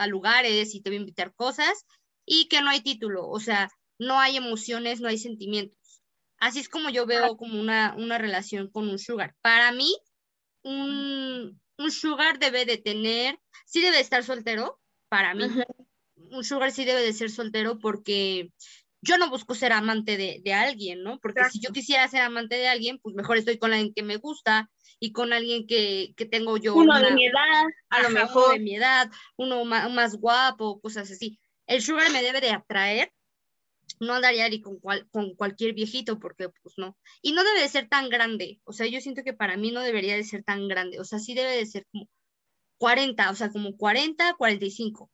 [0.00, 1.86] a lugares y te va a invitar cosas,
[2.26, 6.02] y que no hay título, o sea, no hay emociones, no hay sentimientos.
[6.38, 9.34] Así es como yo veo como una, una relación con un sugar.
[9.42, 9.94] Para mí,
[10.62, 15.44] un, un sugar debe de tener, sí debe de estar soltero, para mí.
[16.16, 18.52] Un sugar sí debe de ser soltero porque
[19.02, 21.18] yo no busco ser amante de, de alguien, ¿no?
[21.20, 24.16] Porque si yo quisiera ser amante de alguien, pues mejor estoy con alguien que me
[24.16, 28.08] gusta y con alguien que, que tengo yo uno de una- mi edad, a lo
[28.10, 28.52] uno mejor.
[28.52, 31.40] de mi edad, uno ma- más, guapo, cosas así.
[31.66, 33.12] El sugar me debe de atraer,
[33.98, 36.96] no andaría ni con, cual- con cualquier viejito, porque pues no.
[37.22, 39.80] Y no debe de ser tan grande, o sea, yo siento que para mí no
[39.80, 42.08] debería de ser tan grande, o sea, sí debe de ser como
[42.78, 45.10] 40, o sea, como 40, 45,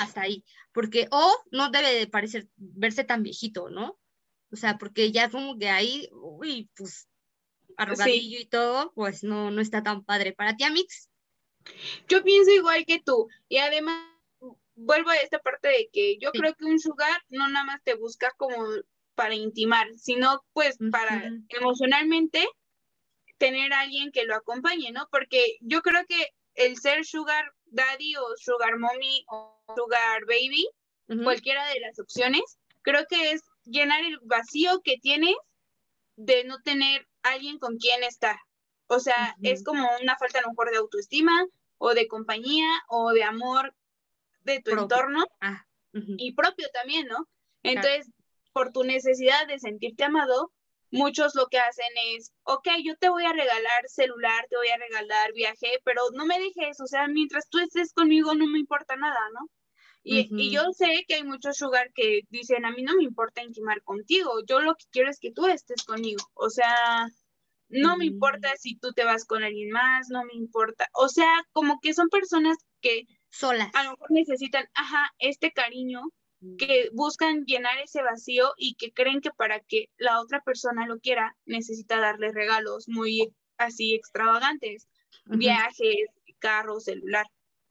[0.00, 3.98] hasta ahí, porque o no debe de parecer, verse tan viejito, ¿no?
[4.52, 7.08] O sea, porque ya como que ahí, uy, pues
[7.76, 10.32] arrugadillo y todo, pues no, no está tan padre.
[10.32, 11.08] Para ti, Amix,
[12.08, 13.28] Yo pienso igual que tú.
[13.48, 14.08] Y además,
[14.74, 16.40] vuelvo a esta parte de que yo Sí.
[16.40, 18.56] creo que un sugar no nada más te busca como
[19.14, 22.46] para intimar, sino pues para emocionalmente
[23.38, 25.06] tener a alguien que lo acompañe, ¿no?
[25.10, 30.68] Porque yo creo que el ser sugar daddy o sugar mommy o sugar baby,
[31.22, 35.36] cualquiera de las opciones, creo que es llenar el vacío que tienes
[36.16, 38.36] de no tener alguien con quien estar.
[38.86, 41.46] O sea, es como una falta a lo mejor de autoestima
[41.78, 43.74] o de compañía o de amor
[44.42, 44.82] de tu Propio.
[44.82, 47.28] entorno Ah, y propio también, ¿no?
[47.62, 48.10] Entonces,
[48.52, 50.52] por tu necesidad de sentirte amado,
[50.90, 54.76] muchos lo que hacen es, ok, yo te voy a regalar celular, te voy a
[54.76, 58.96] regalar viaje, pero no me dejes, o sea, mientras tú estés conmigo no me importa
[58.96, 59.48] nada, ¿no?
[60.04, 63.42] Y, y yo sé que hay muchos sugar que dicen, a mí no me importa
[63.42, 67.06] intimar contigo, yo lo que quiero es que tú estés conmigo, o sea,
[67.68, 68.08] no me Mm.
[68.14, 71.94] importa si tú te vas con alguien más, no me importa, o sea, como que
[71.94, 73.70] son personas que Solas.
[73.74, 76.02] a lo mejor necesitan, ajá, este cariño,
[76.58, 80.98] que buscan llenar ese vacío y que creen que para que la otra persona lo
[80.98, 84.88] quiera, necesita darle regalos muy así extravagantes,
[85.26, 86.08] viajes,
[86.40, 87.26] carro, celular.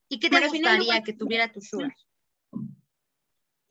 [0.08, 1.94] ¿Y qué te Pero final gustaría cuentas- que tuviera tu sugar?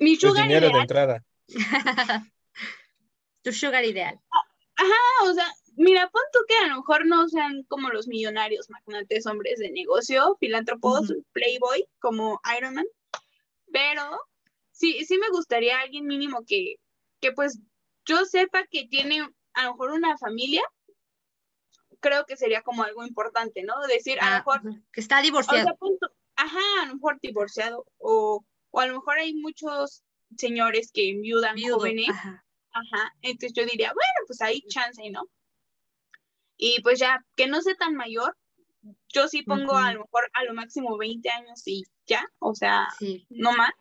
[0.01, 1.25] Mi Pues sugar dinero de entrada.
[3.43, 4.19] tu sugar ideal.
[4.77, 8.69] ah, o sea, mira, pon tú que a lo mejor no sean como los millonarios,
[8.71, 12.87] magnates, hombres de negocio, filántropos, playboy, como Iron Man,
[13.73, 14.03] pero
[14.73, 16.77] sí, sí me gustaría alguien mínimo que,
[17.21, 17.59] que pues
[18.05, 20.63] yo sepa que tiene a lo mejor una familia,
[22.01, 23.75] creo que sería como algo importante, ¿no?
[23.87, 24.63] Decir, a lo Ah, mejor.
[24.93, 25.65] Que está o divorciado.
[25.65, 30.03] sea, pon tú- ajá, a lo mejor divorciado, o, o a lo mejor hay muchos
[30.37, 31.77] señores que enviudan viudo.
[31.79, 32.45] jóvenes, Ajá.
[32.73, 35.25] Ajá, entonces yo diría, bueno, pues ahí chance, ¿no?
[36.57, 38.37] Y pues ya, que no sea tan mayor,
[39.09, 42.87] yo sí pongo a lo mejor a lo máximo 20 años y ya, o sea,
[42.99, 43.27] Sí.
[43.29, 43.73] no más.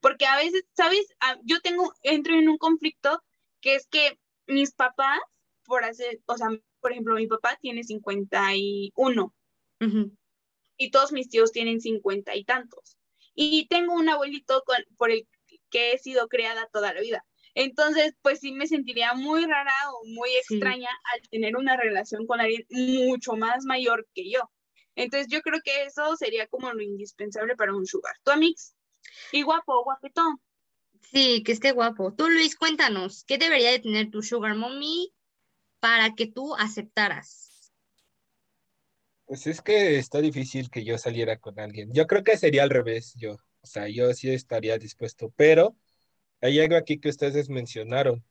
[0.00, 1.06] Porque a veces, ¿sabes?
[1.20, 3.22] Ah, Yo tengo, entro en un conflicto
[3.60, 5.20] que es que mis papás,
[5.64, 6.48] por hacer, o sea,
[6.80, 9.34] por ejemplo, mi papá tiene 51
[9.80, 10.16] Ujú.
[10.76, 12.98] y todos mis tíos tienen 50 y tantos.
[13.34, 15.26] Y tengo un abuelito con, por el
[15.70, 17.24] que he sido criada toda la vida.
[17.54, 20.54] Entonces, pues sí me sentiría muy rara o muy Sí.
[20.56, 24.50] extraña al tener una relación con alguien mucho más mayor que yo.
[24.96, 28.14] Entonces, yo creo que eso sería como lo indispensable para un sugar.
[28.24, 28.74] ¿Tu amix?
[29.32, 30.40] Y guapo, guapetón.
[31.02, 32.14] Sí, que esté guapo.
[32.14, 35.14] Tú, Luis, cuéntanos, ¿qué debería de tener tu sugar mommy
[35.80, 37.53] para que tú aceptaras?
[39.26, 41.92] Pues es que está difícil que yo saliera con alguien.
[41.92, 43.34] Yo creo que sería al revés, yo.
[43.62, 45.76] O sea, yo sí estaría dispuesto, pero
[46.42, 48.24] hay algo aquí que ustedes mencionaron.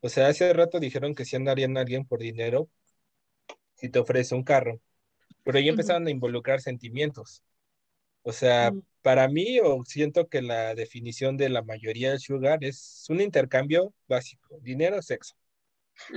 [0.00, 2.70] O sea, hace rato dijeron que si andarían alguien por dinero
[3.74, 4.80] si te ofrece un carro,
[5.44, 7.42] pero ahí empezaron a involucrar sentimientos.
[8.22, 8.80] O sea, Mm.
[9.02, 13.94] para mí, o siento que la definición de la mayoría del sugar es un intercambio
[14.08, 15.36] básico, dinero, sexo.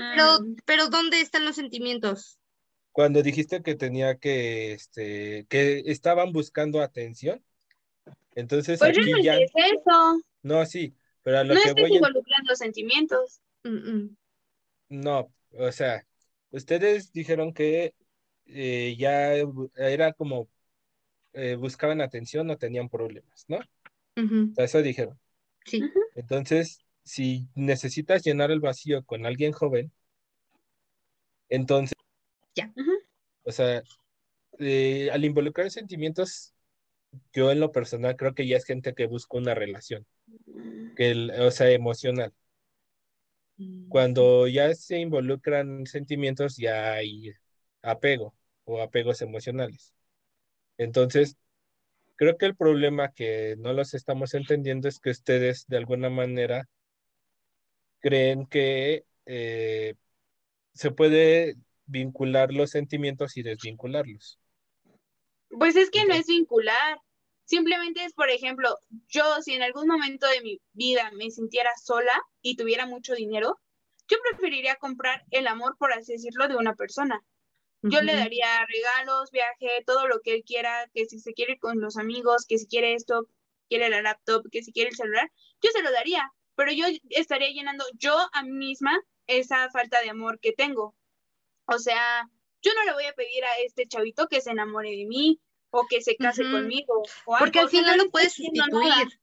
[0.09, 2.39] Pero, Mm, pero ¿dónde están los sentimientos?
[2.93, 7.45] Cuando dijiste que tenía que, este, que estaban buscando atención,
[8.35, 10.21] entonces Pues aquí realmente ya, es eso.
[10.43, 13.39] no, sí, pero a lo No que estés voy, en- involucrando sentimientos.
[13.63, 14.17] Mm, mm.
[14.89, 16.05] no, o sea,
[16.51, 17.95] ustedes dijeron que
[18.45, 19.33] eh, ya
[19.75, 20.49] era como
[21.33, 23.57] eh, buscaban atención o tenían problemas, ¿no?
[24.17, 25.19] Ujú, O sea, eso dijeron.
[25.65, 25.91] Sí.
[26.15, 29.91] Entonces, si necesitas llenar el vacío con alguien joven,
[31.49, 31.93] entonces,
[32.57, 32.93] Ujú.
[33.43, 33.83] o sea,
[34.59, 36.53] eh, al involucrar sentimientos,
[37.33, 40.05] yo en lo personal creo que ya es gente que busca una relación,
[40.95, 42.33] que el- o sea, emocional.
[43.59, 47.31] Mm, Cuando ya se involucran sentimientos, ya hay
[47.81, 48.33] apego
[48.65, 49.93] o apegos emocionales.
[50.77, 51.37] Entonces,
[52.15, 56.69] creo que el problema que no los estamos entendiendo es que ustedes de alguna manera
[57.99, 59.95] creen que eh,
[60.73, 61.57] se puede
[61.93, 64.39] vincular los sentimientos y desvincularlos.
[65.47, 66.99] Pues es que no es vincular.
[67.45, 68.77] Simplemente es, por ejemplo,
[69.07, 73.59] yo si en algún momento de mi vida me sintiera sola y tuviera mucho dinero,
[74.07, 77.23] yo preferiría comprar el amor, por así decirlo, de una persona.
[77.83, 81.59] Yo le daría regalos, viaje, todo lo que él quiera, que si se quiere ir
[81.59, 83.27] con los amigos, que si quiere esto,
[83.67, 85.29] quiere la laptop, que si quiere el celular,
[85.61, 90.09] yo se lo daría, pero yo estaría llenando yo a mí misma esa falta de
[90.09, 90.95] amor que tengo.
[91.65, 92.27] O sea,
[92.61, 95.85] yo no le voy a pedir a este chavito que se enamore de mí o
[95.87, 96.51] que se case Ujú.
[96.51, 98.95] conmigo o Porque algo, al o sea, final no lo puedes nada.
[98.95, 99.19] sustituir.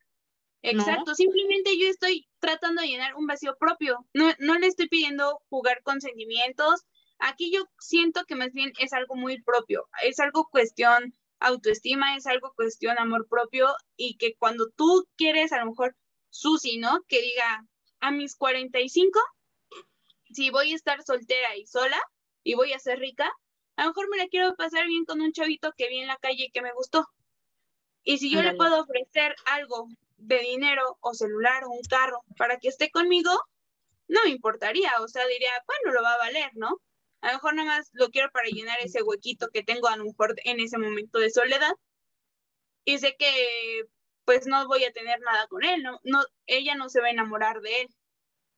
[0.62, 0.72] ¿no?
[0.72, 4.06] Exacto, simplemente yo estoy tratando de llenar un vacío propio.
[4.12, 6.82] No, no le estoy pidiendo jugar con sentimientos.
[7.18, 9.88] Aquí yo siento que más bien es algo muy propio.
[10.02, 15.60] Es algo cuestión autoestima, es algo cuestión amor propio y que cuando tú quieres a
[15.60, 15.96] lo mejor
[16.28, 17.02] Susi, ¿no?
[17.08, 17.66] Que diga
[18.00, 19.18] a mis 45,
[20.32, 22.00] si voy a estar soltera y sola
[22.42, 23.30] y voy a ser rica,
[23.76, 26.16] a lo mejor me la quiero pasar bien con un chavito que vi en la
[26.16, 27.06] calle y que me gustó.
[28.02, 32.58] Y si yo le puedo ofrecer algo de dinero o celular o un carro para
[32.58, 33.30] que esté conmigo,
[34.08, 36.80] no me importaría, o sea, diría, bueno, lo va a valer, ¿no?
[37.20, 40.04] A lo mejor nada más lo quiero para llenar ese huequito que tengo a lo
[40.04, 41.72] mejor en ese momento de soledad.
[42.84, 43.84] Y sé que
[44.24, 46.00] pues no voy a tener nada con él, ¿no?
[46.04, 47.88] no ella no se va a enamorar de él,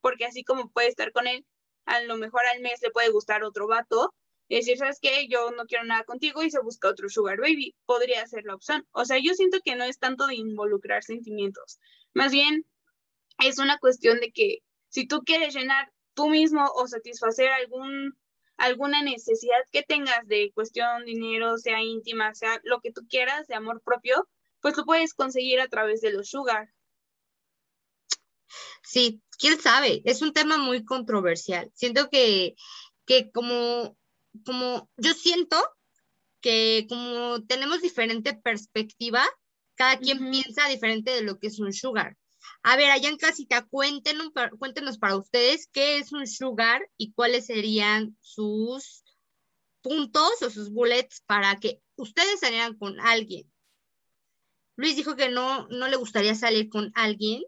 [0.00, 1.46] porque así como puede estar con él,
[1.84, 4.14] a lo mejor al mes le puede gustar otro vato
[4.48, 5.28] y decir, ¿sabes qué?
[5.28, 7.74] Yo no quiero nada contigo y se busca otro sugar baby.
[7.86, 8.86] Podría ser la opción.
[8.92, 11.78] O sea, yo siento que no es tanto de involucrar sentimientos.
[12.12, 12.66] Más bien,
[13.38, 18.14] es una cuestión de que si tú quieres llenar tú mismo o satisfacer algún,
[18.56, 23.54] alguna necesidad que tengas de cuestión dinero, sea íntima, sea lo que tú quieras, de
[23.54, 24.28] amor propio,
[24.60, 26.68] pues lo puedes conseguir a través de los sugar.
[28.82, 31.68] Sí, quién sabe, es un tema muy controversial.
[31.74, 32.54] Siento que,
[33.04, 33.98] que como,
[34.46, 35.56] como, yo siento
[36.40, 39.24] que como tenemos diferente perspectiva,
[39.74, 42.16] cada quien piensa diferente de lo que es un sugar.
[42.62, 44.28] A ver, allá en casita, cuéntenos,
[44.60, 49.02] cuéntenos para ustedes qué es un sugar y cuáles serían sus
[49.80, 53.50] puntos o sus bullets para que ustedes salieran con alguien.
[54.76, 57.42] Luis dijo que no, no le gustaría salir con alguien,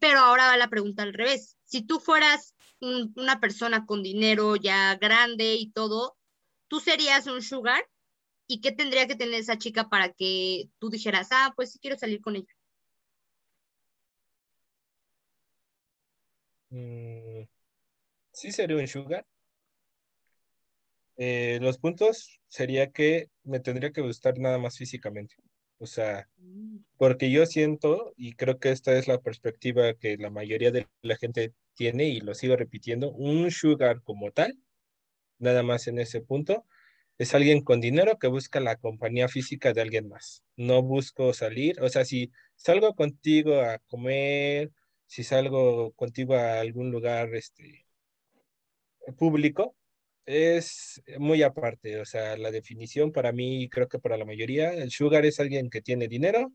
[0.00, 1.56] pero ahora va la pregunta al revés.
[1.64, 6.16] Si tú fueras un- una persona con dinero ya grande y todo,
[6.68, 7.88] ¿tú serías un sugar?
[8.48, 11.98] ¿Y qué tendría que tener esa chica para que tú dijeras, ah, pues sí quiero
[11.98, 12.52] salir con ella?
[16.70, 17.44] Mm,
[18.32, 19.26] sí sería un sugar.
[21.18, 25.36] Eh, los puntos sería que me tendría que gustar nada más físicamente.
[25.78, 26.28] O sea,
[26.96, 31.16] porque yo siento, y creo que esta es la perspectiva que la mayoría de la
[31.16, 34.58] gente tiene, y lo sigo repitiendo, un sugar como tal,
[35.38, 36.64] nada más en ese punto,
[37.18, 40.42] es alguien con dinero que busca la compañía física de alguien más.
[40.56, 44.70] No busco salir, o sea, si salgo contigo a comer,
[45.06, 47.86] si salgo contigo a algún lugar este,
[49.18, 49.74] público,
[50.26, 54.90] es muy aparte, o sea, la definición para mí, creo que para la mayoría, el
[54.90, 56.52] sugar es alguien que tiene dinero,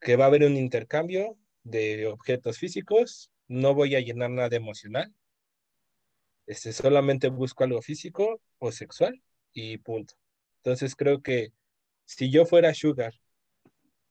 [0.00, 5.14] que va a haber un intercambio de objetos físicos, no voy a llenar nada emocional,
[6.46, 10.14] este, solamente busco algo físico o sexual y punto.
[10.58, 11.52] Entonces creo que
[12.04, 13.14] si yo fuera sugar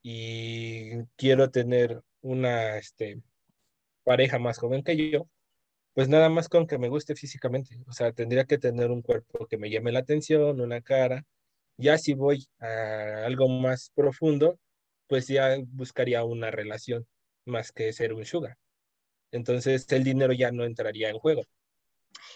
[0.02, 3.22] y quiero tener una este,
[4.04, 5.28] pareja más joven que yo,
[5.98, 7.80] pues nada más con que me guste físicamente.
[7.88, 11.26] O sea, tendría que tener un cuerpo que me llame la atención, una cara.
[11.76, 14.60] Ya si voy a algo más profundo,
[15.08, 17.08] pues ya buscaría una relación
[17.46, 18.60] más que ser un sugar.
[19.32, 21.42] Entonces el dinero ya no entraría en juego.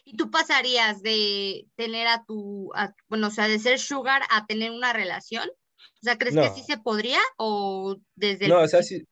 [0.05, 2.71] ¿Y tú pasarías de tener a tu,
[3.09, 5.47] bueno, o sea, de ser sugar a tener una relación?
[5.47, 9.03] O sea, ¿crees que sí se podría o desde No, o sea, sí,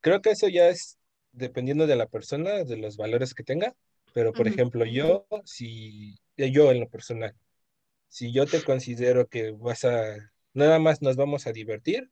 [0.00, 0.96] creo que eso ya es
[1.32, 3.74] dependiendo de la persona, de los valores que tenga,
[4.16, 7.36] pero por ejemplo, yo, si, yo en lo personal,
[8.08, 12.10] si yo te considero que vas a, nada más nos vamos a divertir,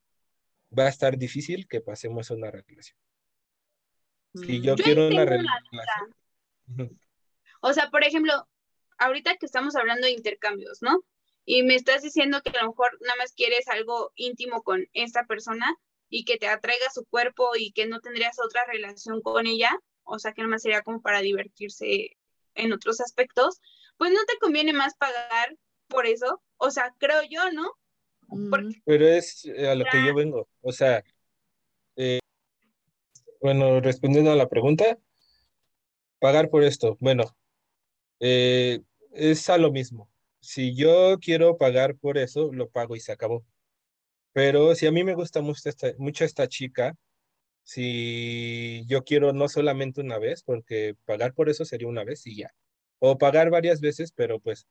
[0.78, 2.98] va a estar difícil que pasemos a una relación.
[4.34, 7.00] Si yo, quiero una relación.
[7.62, 8.34] O sea, por ejemplo,
[8.98, 11.02] ahorita que estamos hablando de intercambios, ¿no?
[11.46, 15.24] Y me estás diciendo que a lo mejor nada más quieres algo íntimo con esta
[15.24, 15.74] persona
[16.11, 19.70] y que te atraiga su cuerpo y que no tendrías otra relación con ella,
[20.05, 22.16] o sea, que nada más sería como para divertirse
[22.55, 23.61] en otros aspectos,
[23.96, 25.57] pues no te conviene más pagar
[25.88, 27.72] por eso, o sea, creo yo, ¿no?
[28.84, 31.05] Pero es eh, a lo que yo vengo, o sea,
[31.96, 32.20] eh,
[33.40, 34.98] bueno, respondiendo a la pregunta,
[36.18, 37.36] pagar por esto, bueno,
[38.20, 38.80] eh,
[39.12, 40.11] es a lo mismo.
[40.40, 43.44] Si yo quiero pagar por eso, lo pago y se acabó.
[44.32, 46.96] Pero si a mí me gusta mucho esta, mucho esta chica,
[47.65, 52.37] si yo quiero no solamente una vez, porque pagar por eso sería una vez y
[52.37, 52.55] ya.
[53.01, 54.67] O pagar varias veces, pero pues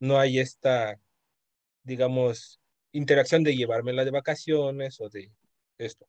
[0.00, 1.00] no hay esta,
[1.84, 2.60] digamos,
[2.92, 5.32] interacción de llevármela de vacaciones o de
[5.78, 6.06] esto.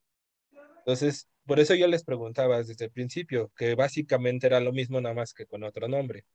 [0.80, 5.16] Entonces, por eso yo les preguntaba desde el principio, que básicamente era lo mismo nada
[5.16, 6.26] más que con otro nombre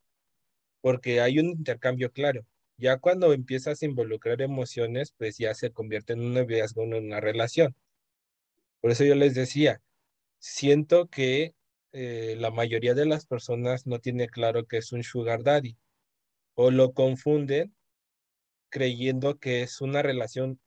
[0.86, 2.46] porque hay un intercambio claro.
[2.76, 7.20] Ya cuando empiezas a involucrar emociones, pues ya se convierte en un noviazgo, en una
[7.20, 7.74] relación.
[8.80, 9.80] Por eso yo les decía,
[10.38, 11.54] siento que
[11.92, 15.76] eh, la mayoría de las personas no tiene claro que es un sugar daddy
[16.54, 17.74] o lo confunden
[18.70, 20.60] creyendo que es una relación,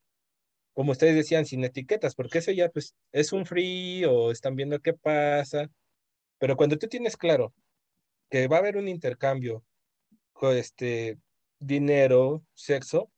[0.73, 4.79] como ustedes decían, sin etiquetas, porque eso ya pues es un free o están viendo
[4.79, 5.69] qué pasa.
[6.39, 7.53] Pero cuando tú tienes claro
[8.29, 9.63] que va a haber un intercambio
[10.47, 11.19] este
[11.59, 13.11] dinero, sexo,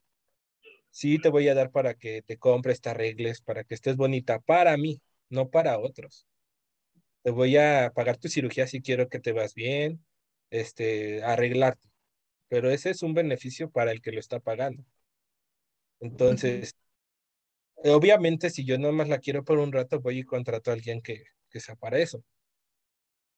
[0.91, 4.39] sí te voy a dar para que te compres, te arregles, para que estés bonita
[4.39, 6.27] para mí, no para otros.
[7.23, 10.03] Te voy a pagar tu cirugía si quiero que te vas bien,
[10.51, 11.89] este, arreglarte.
[12.49, 14.83] Pero ese es un beneficio para el que lo está pagando.
[15.99, 16.75] Entonces,
[17.75, 21.01] obviamente, si yo nada más la quiero por un rato, voy y contrato a alguien
[21.01, 22.23] que, que sea para eso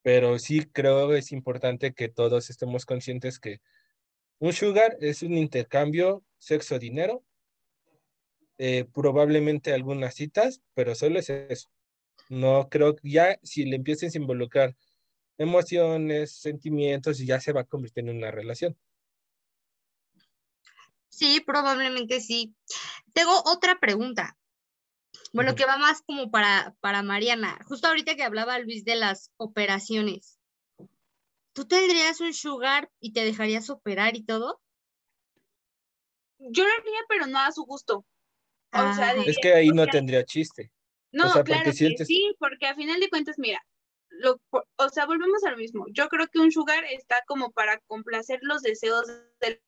[0.04, 3.62] pero sí creo que es importante que todos estemos conscientes que
[4.40, 7.24] un sugar es un intercambio sexo-dinero,
[8.58, 11.70] eh, probablemente algunas citas, pero solo es eso.
[12.30, 14.76] No creo que ya si le empieces a involucrar
[15.38, 18.78] emociones, sentimientos, ya se va a convertir en una relación.
[21.10, 22.56] Sí, probablemente sí.
[23.14, 24.38] Tengo otra pregunta.
[25.32, 27.60] Bueno, que va más como para, para Mariana.
[27.66, 30.40] Justo ahorita que hablaba Luis de las operaciones.
[31.54, 34.60] ¿Tú tendrías un sugar y te dejarías operar y todo?
[36.40, 38.06] Yo lo haría, pero no a su gusto.
[38.74, 39.14] Ah.
[39.26, 40.72] es que ahí no tendría chiste.
[41.12, 43.64] No, claro sí, porque a final de cuentas, mira,
[44.10, 45.86] lo, o sea, volvemos al mismo.
[45.92, 49.08] Yo creo que un sugar está como para complacer los deseos
[49.40, 49.62] de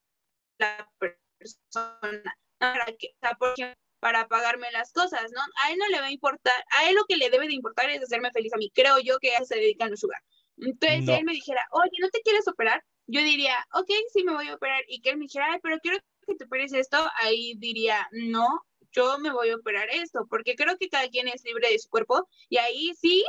[0.58, 2.34] la persona.
[2.58, 5.40] Para que, por ejemplo, para pagarme las cosas, ¿no?
[5.64, 7.90] A él no le va a importar, a él lo que le debe de importar
[7.90, 8.70] es hacerme feliz a mí.
[8.74, 10.20] Creo yo que a eso se dedican los sugar.
[10.58, 12.82] Entonces, si él me dijera, oye, ¿no te quieres operar?
[13.06, 14.82] Yo diría, ok, sí me voy a operar.
[14.88, 16.98] Y que él me dijera, ay, pero quiero que te operes esto.
[17.22, 18.48] Ahí diría, no,
[18.96, 21.88] yo me voy a operar esto, porque creo que cada quien es libre de su
[21.88, 22.28] cuerpo.
[22.48, 23.24] Y ahí sí,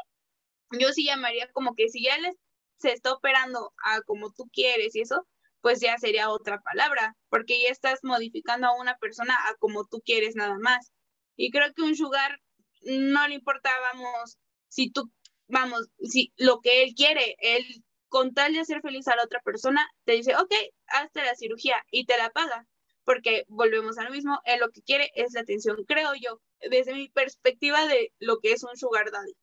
[0.79, 2.35] yo sí llamaría como que si ya les
[2.77, 5.27] se está operando a como tú quieres y eso,
[5.61, 10.01] pues ya sería otra palabra, porque ya estás modificando a una persona a como tú
[10.05, 10.91] quieres nada más.
[11.35, 12.39] Y creo que un sugar
[12.83, 14.37] no le importa, vamos,
[14.69, 15.11] si tú,
[15.47, 17.65] vamos, si lo que él quiere, él
[18.09, 20.53] con tal de hacer feliz a la otra persona, te dice, ok,
[20.87, 22.65] hazte la cirugía y te la paga,
[23.07, 26.93] porque volvemos a lo mismo, él lo que quiere es la atención, creo yo, desde
[26.93, 29.33] mi perspectiva de lo que es un sugar daddy.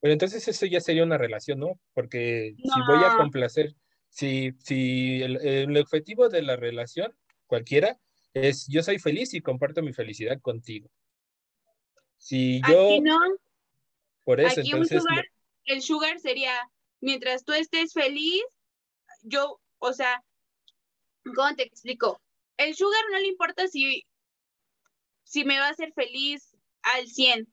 [0.00, 1.78] Pero entonces eso ya sería una relación, ¿no?
[1.92, 3.74] Porque si voy a complacer,
[4.08, 7.14] si, si el, objetivo de la relación,
[7.46, 8.00] cualquiera,
[8.32, 10.88] es yo soy feliz y comparto mi felicidad contigo.
[12.16, 12.86] Si yo...
[12.86, 13.18] Aquí no.
[14.24, 15.02] Por eso, entonces...
[15.66, 16.54] el sugar sería,
[17.02, 18.42] mientras tú estés feliz,
[19.20, 20.24] yo, O sea,
[21.24, 22.22] ¿cómo te explico?
[22.56, 24.04] El sugar no le importa si,
[25.24, 27.52] si me va a hacer feliz al 100.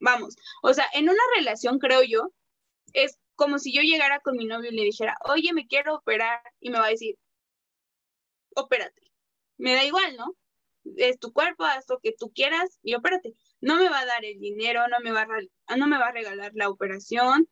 [0.00, 2.30] Vamos, o sea, en una relación, creo yo,
[2.92, 6.40] es como si yo llegara con mi novio y le dijera, oye, me quiero operar,
[6.60, 7.16] y me va a decir,
[8.56, 9.02] opérate.
[9.58, 10.36] Me da igual, ¿no?
[10.96, 13.34] Es tu cuerpo, haz lo que tú quieras y opérate.
[13.60, 15.26] No me va a dar el dinero, no me va
[15.68, 17.48] a, no me va a regalar la operación.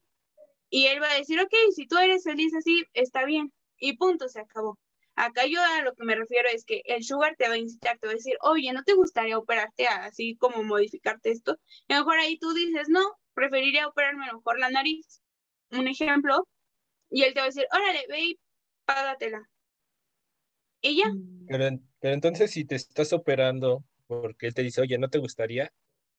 [0.70, 3.52] Y él va a decir, ok, si tú eres feliz así, está bien.
[3.78, 4.78] Y punto, se acabó.
[5.16, 7.98] Acá yo a lo que me refiero es que el sugar te va a incitar,
[7.98, 11.58] te va a decir, oye, ¿no te gustaría operarte así como modificarte esto?
[11.88, 13.00] Y mejor ahí tú dices, no,
[13.32, 15.22] preferiría operarme mejor la nariz,
[15.70, 16.48] un ejemplo,
[17.10, 18.40] y él te va a decir, órale, ve y
[18.84, 19.48] págatela.
[20.80, 21.08] Y ya.
[21.08, 21.46] Mm.
[21.48, 25.72] Pero, entonces si te estás operando porque él te dice, oye, ¿no te gustaría?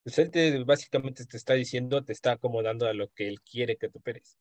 [0.04, 3.78] Pues él te, básicamente te está diciendo, te está acomodando a lo que él quiere
[3.78, 4.38] que te operes.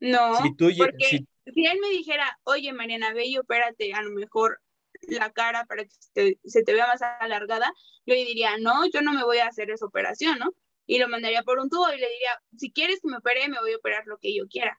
[0.00, 1.66] No, porque si...
[1.66, 4.60] él me dijera, oye, Mariana, ve y opérate a lo mejor
[5.02, 7.72] la cara para que se te, vea más alargada,
[8.06, 10.52] yo le diría, no, yo no me voy a hacer esa operación, ¿no?
[10.86, 13.60] Y lo mandaría por un tubo y le diría, si quieres que me opere, me
[13.60, 14.78] voy a operar lo que yo quiera.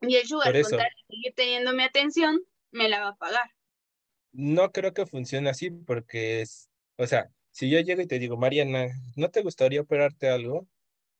[0.00, 2.40] Y el sugar, al contrario, seguir teniendo mi atención,
[2.70, 3.50] me la va a pagar.
[4.32, 8.36] No creo que funcione así porque es, o sea, si yo llego y te digo,
[8.36, 8.86] Mariana,
[9.16, 10.68] ¿no te gustaría operarte algo?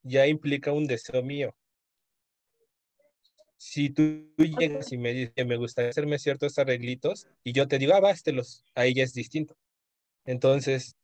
[0.02, 1.54] Ya implica un deseo mío.
[3.58, 7.78] Si tú llegas y me dices que me gustaría hacerme ciertos arreglitos y yo te
[7.78, 9.56] digo, ah, bástelos, ahí ya es distinto.
[10.24, 10.96] Entonces,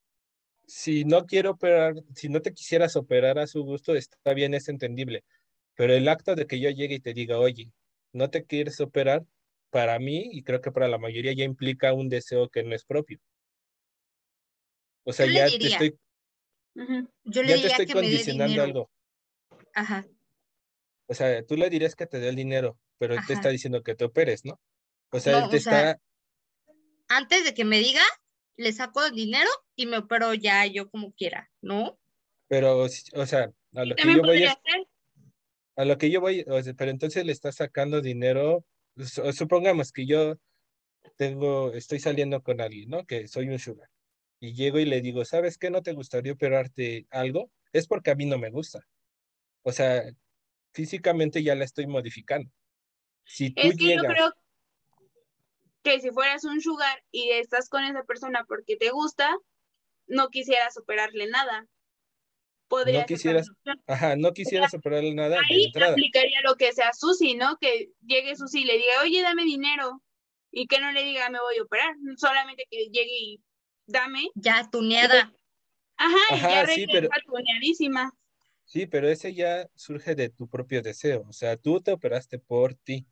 [0.67, 4.69] si no quiero operar, si no te quisieras operar a su gusto, está bien, es
[4.69, 5.25] entendible.
[5.75, 7.73] Pero el acto de que yo llegue y te diga, oye,
[8.13, 9.25] no te quieres operar,
[9.75, 12.85] para mí, y creo que para la mayoría, ya implica un deseo que no es
[12.85, 13.19] propio.
[15.03, 15.99] O sea, ya te estoy,
[17.25, 18.91] Yo le ya te estoy condicionando algo.
[19.75, 20.07] Ajá.
[21.07, 23.83] O sea, tú le dirías que te dé el dinero, pero él te está diciendo
[23.83, 24.61] que te operes, ¿no?
[25.11, 26.01] O sea, él te está...
[27.09, 28.03] Antes de que me diga,
[28.57, 31.99] le saco el dinero y me opero ya yo como quiera, ¿no?
[32.49, 34.59] Pero, o sea, a lo que yo voy a...
[35.77, 38.65] A lo que yo voy, o sea, pero entonces le estás sacando dinero,
[39.33, 40.37] supongamos que yo
[41.17, 43.05] tengo, estoy saliendo con alguien, ¿no?
[43.05, 43.91] Que soy un sugar.
[44.41, 45.71] Y llego y le digo, ¿sabes qué?
[45.71, 47.51] ¿No te gustaría operarte algo?
[47.73, 48.87] Es porque a mí no me gusta.
[49.63, 50.05] O sea,
[50.75, 52.51] físicamente ya la estoy modificando.
[53.25, 54.33] Si tú es que yo creo
[55.83, 59.35] que si fueras un sugar y estás con esa persona porque te gusta,
[60.07, 61.67] no quisieras operarle nada.
[62.69, 63.49] Podría no quisieras,
[63.87, 65.39] ajá, no quisieras operarle nada.
[65.49, 67.57] Ahí aplicaría lo que sea Susi, ¿no?
[67.59, 70.03] Que llegue Susi y le diga, oye, dame dinero.
[70.51, 71.95] Y que no le diga, me voy a operar.
[72.17, 73.41] Solamente que llegue y
[73.87, 74.29] dame.
[74.35, 75.33] Ya tuneada.
[75.97, 77.09] Ajá, y ya sí, pero...
[77.27, 78.13] tuneadísima.
[78.65, 81.25] Sí, pero ese ya surge de tu propio deseo.
[81.29, 83.07] O sea, tú te operaste por ti.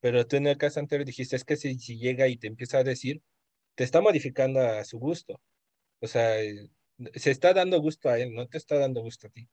[0.00, 2.78] Pero tú en el caso anterior dijiste, es que si, si llega y te empieza
[2.78, 3.22] a decir,
[3.74, 5.40] te está modificando a su gusto.
[6.00, 6.70] O sea, eh,
[7.14, 9.48] se está dando gusto a él, no te está dando gusto a ti.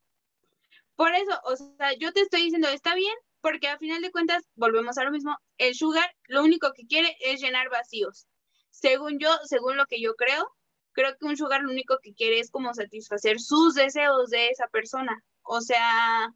[0.96, 4.44] Por eso, o sea, yo te estoy diciendo, está bien, porque a final de cuentas,
[4.56, 8.28] volvemos a lo mismo, el sugar lo único que quiere es llenar vacíos.
[8.70, 10.48] Según yo, según lo que yo creo,
[10.94, 14.68] creo que un sugar lo único que quiere es como satisfacer sus deseos de esa
[14.68, 15.24] persona.
[15.44, 16.34] O sea,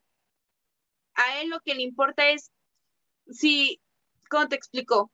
[1.16, 2.52] a él lo que le importa es
[3.30, 3.82] si,
[4.30, 5.12] ¿cómo te explico?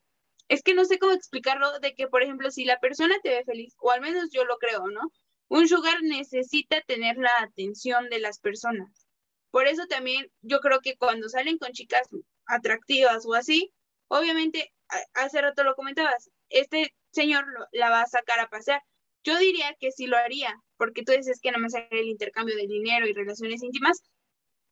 [0.47, 3.43] Es que no sé cómo explicarlo de que, por ejemplo, si la persona te ve
[3.45, 5.01] feliz, o al menos yo lo creo, ¿no?
[5.47, 9.07] Un sugar necesita tener la atención de las personas.
[9.51, 12.07] Por eso también yo creo que cuando salen con chicas
[12.45, 13.71] atractivas o así,
[14.07, 14.73] obviamente,
[15.13, 18.81] hace rato lo comentabas, este señor la va a sacar a pasear.
[19.23, 22.55] Yo diría que sí lo haría, porque tú dices que no me sale el intercambio
[22.55, 24.03] de dinero y relaciones íntimas.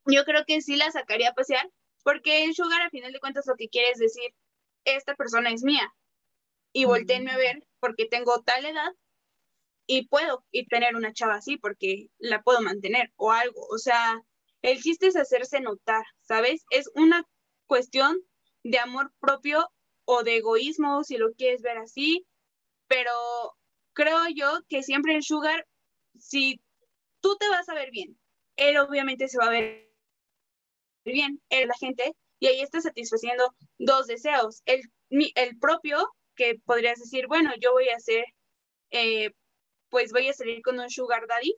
[0.05, 1.69] Yo creo que sí la sacaría a pasear,
[2.03, 4.33] porque el sugar a final de cuentas lo que quiere es decir,
[4.83, 5.93] esta persona es mía.
[6.73, 8.91] Y volteenme a ver porque tengo tal edad
[9.87, 13.61] y puedo y tener una chava así porque la puedo mantener o algo.
[13.69, 14.21] O sea,
[14.61, 16.63] el chiste es hacerse notar, ¿sabes?
[16.69, 17.25] Es una
[17.67, 18.19] cuestión
[18.63, 19.69] de amor propio
[20.05, 22.25] o de egoísmo, si lo quieres ver así,
[22.87, 23.11] pero
[23.93, 25.67] creo yo que siempre el sugar,
[26.19, 26.61] si
[27.21, 28.17] tú te vas a ver bien,
[28.55, 29.89] él obviamente se va a ver
[31.05, 33.43] bien, él la gente, y ahí está satisfaciendo
[33.77, 34.61] dos deseos.
[34.65, 38.25] El, el propio, que podrías decir, bueno, yo voy a hacer
[38.91, 39.31] eh,
[39.91, 41.55] pues voy a salir con un sugar daddy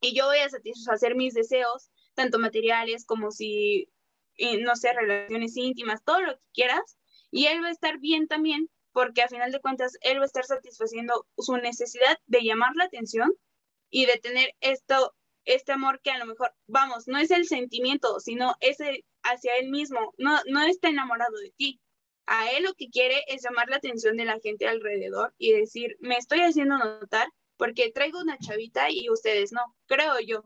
[0.00, 3.88] y yo voy a satisfacer mis deseos, tanto materiales como si,
[4.60, 6.98] no sé, relaciones íntimas, todo lo que quieras,
[7.30, 10.26] y él va a estar bien también, porque a final de cuentas él va a
[10.26, 13.34] estar satisfaciendo su necesidad de llamar la atención
[13.90, 15.14] y de tener esto,
[15.44, 18.78] este amor que a lo mejor, vamos, no es el sentimiento, sino es
[19.24, 21.80] hacia él mismo, no, no está enamorado de ti,
[22.26, 25.96] A él lo que quiere es llamar la atención de la gente alrededor y decir,
[25.98, 30.44] me estoy haciendo notar porque traigo una chavita y ustedes no, creo yo.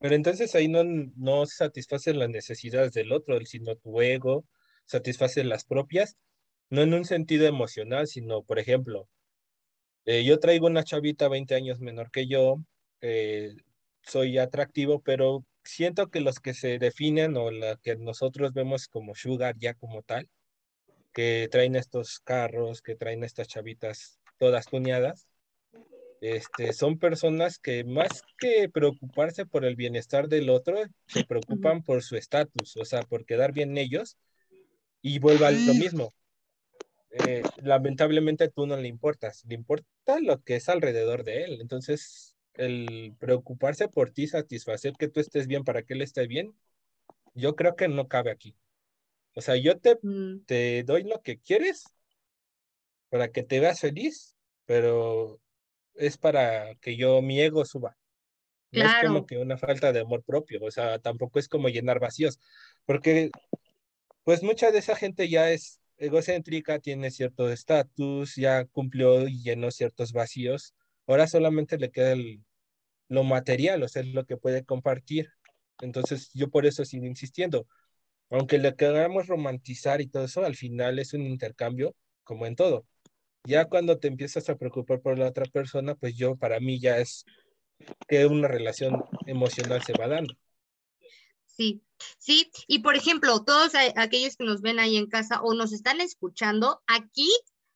[0.00, 4.46] Pero entonces ahí no, no satisfacen las necesidades del otro, sino tu ego,
[4.86, 6.16] satisface las propias,
[6.70, 9.08] no en un sentido emocional, sino, por ejemplo,
[10.04, 12.56] eh, yo traigo una chavita 20 años menor que yo,
[13.00, 13.54] eh,
[14.02, 19.14] soy atractivo, pero siento que los que se definen o la que nosotros vemos como
[19.14, 20.28] sugar ya como tal,
[21.12, 25.28] que traen estos carros, que traen estas chavitas todas tuneadas,
[26.20, 32.02] este, son personas que más que preocuparse por el bienestar del otro, se preocupan por
[32.02, 34.16] su estatus, o sea, por quedar bien ellos
[35.00, 36.12] y vuelva a lo mismo.
[37.10, 41.58] Eh, lamentablemente tú no le importas, le importa lo que es alrededor de él.
[41.60, 46.54] Entonces, el preocuparse por ti, satisfacer que tú estés bien para que él esté bien,
[47.34, 48.56] yo creo que no cabe aquí.
[49.34, 50.44] O sea, yo te, mm.
[50.46, 51.84] te doy lo que quieres
[53.08, 54.36] para que te veas feliz,
[54.66, 55.40] pero
[55.94, 57.96] es para que yo, mi ego suba.
[58.70, 62.00] No es como que una falta de amor propio, o sea, tampoco es como llenar
[62.00, 62.38] vacíos,
[62.84, 63.30] porque
[64.24, 69.70] pues mucha de esa gente ya es egocéntrica, tiene cierto estatus, ya cumplió y llenó
[69.70, 70.74] ciertos vacíos.
[71.06, 72.16] Ahora solamente le queda
[73.08, 75.30] lo material, o sea, lo que puede compartir.
[75.80, 77.66] Entonces, yo por eso sigo insistiendo.
[78.30, 82.86] Aunque le queramos romantizar y todo eso, al final es un intercambio, como en todo.
[83.44, 86.98] Ya cuando te empiezas a preocupar por la otra persona, pues yo, para mí ya
[86.98, 87.24] es
[88.08, 90.34] que una relación emocional se va dando.
[91.58, 91.82] Sí,
[92.18, 96.00] sí, y por ejemplo, todos aquellos que nos ven ahí en casa o nos están
[96.00, 97.28] escuchando, aquí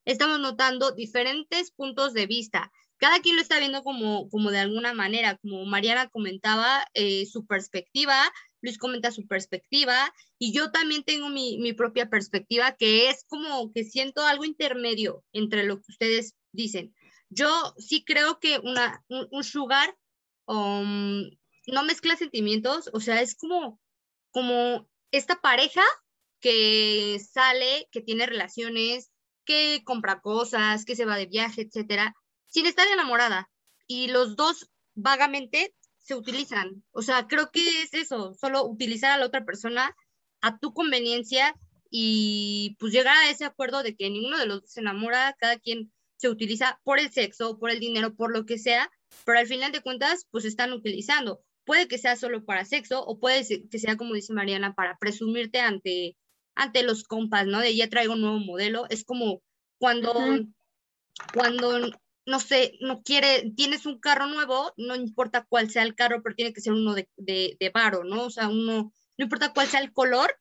[0.04, 2.70] estamos notando diferentes puntos de vista.
[2.98, 7.44] Cada quien lo está viendo como, como de alguna manera, como Mariana comentaba eh, su
[7.44, 8.14] perspectiva,
[8.60, 13.72] Luis comenta su perspectiva y yo también tengo mi, mi, propia perspectiva que es como
[13.72, 16.94] que siento algo intermedio entre lo que ustedes dicen.
[17.28, 19.96] Yo sí creo que una, un, sugar
[20.46, 21.24] um,
[21.66, 23.80] no mezcla sentimientos, o sea, es como,
[24.30, 25.82] como esta pareja
[26.40, 29.10] que sale, que tiene relaciones,
[29.44, 32.14] que compra cosas, que se va de viaje, etcétera,
[32.46, 33.50] sin estar enamorada.
[33.86, 36.84] Y los dos vagamente se utilizan.
[36.90, 39.94] O sea, creo que es eso, solo utilizar a la otra persona
[40.40, 41.54] a tu conveniencia
[41.90, 45.58] y pues llegar a ese acuerdo de que ninguno de los dos se enamora, cada
[45.58, 48.90] quien se utiliza por el sexo, por el dinero, por lo que sea,
[49.24, 51.42] pero al final de cuentas, pues están utilizando
[51.72, 55.58] puede que sea solo para sexo o puede que sea, como dice Mariana, para presumirte
[55.58, 56.18] ante,
[56.54, 57.60] ante los compas, ¿no?
[57.60, 58.84] De ya traigo un nuevo modelo.
[58.90, 59.40] Es como
[59.78, 60.12] cuando,
[61.32, 61.90] cuando,
[62.26, 66.34] no sé, no quiere, tienes un carro nuevo, no importa cuál sea el carro, pero
[66.36, 68.24] tiene que ser uno de, de, de varo, ¿no?
[68.24, 70.38] O sea, uno, no importa cuál sea el color,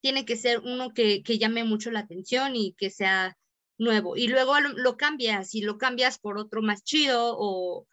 [0.00, 3.36] tiene que ser uno que, que llame mucho la atención y que sea
[3.78, 4.16] nuevo.
[4.16, 7.88] Y luego lo, lo cambias y lo cambias por otro más chido o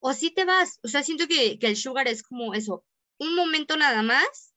[0.00, 0.78] o si te vas.
[0.82, 2.84] O sea, siento que, el sugar es como eso,
[3.18, 4.54] un momento nada más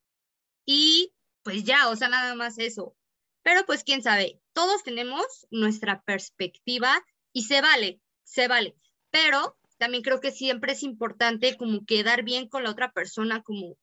[0.66, 1.14] y
[1.44, 2.96] pues ya, o sea, nada más eso.
[3.44, 8.76] Pero pues quién sabe, todos tenemos nuestra perspectiva y se vale, se vale.
[9.10, 13.78] Pero también creo que siempre es importante como quedar bien con la otra persona, como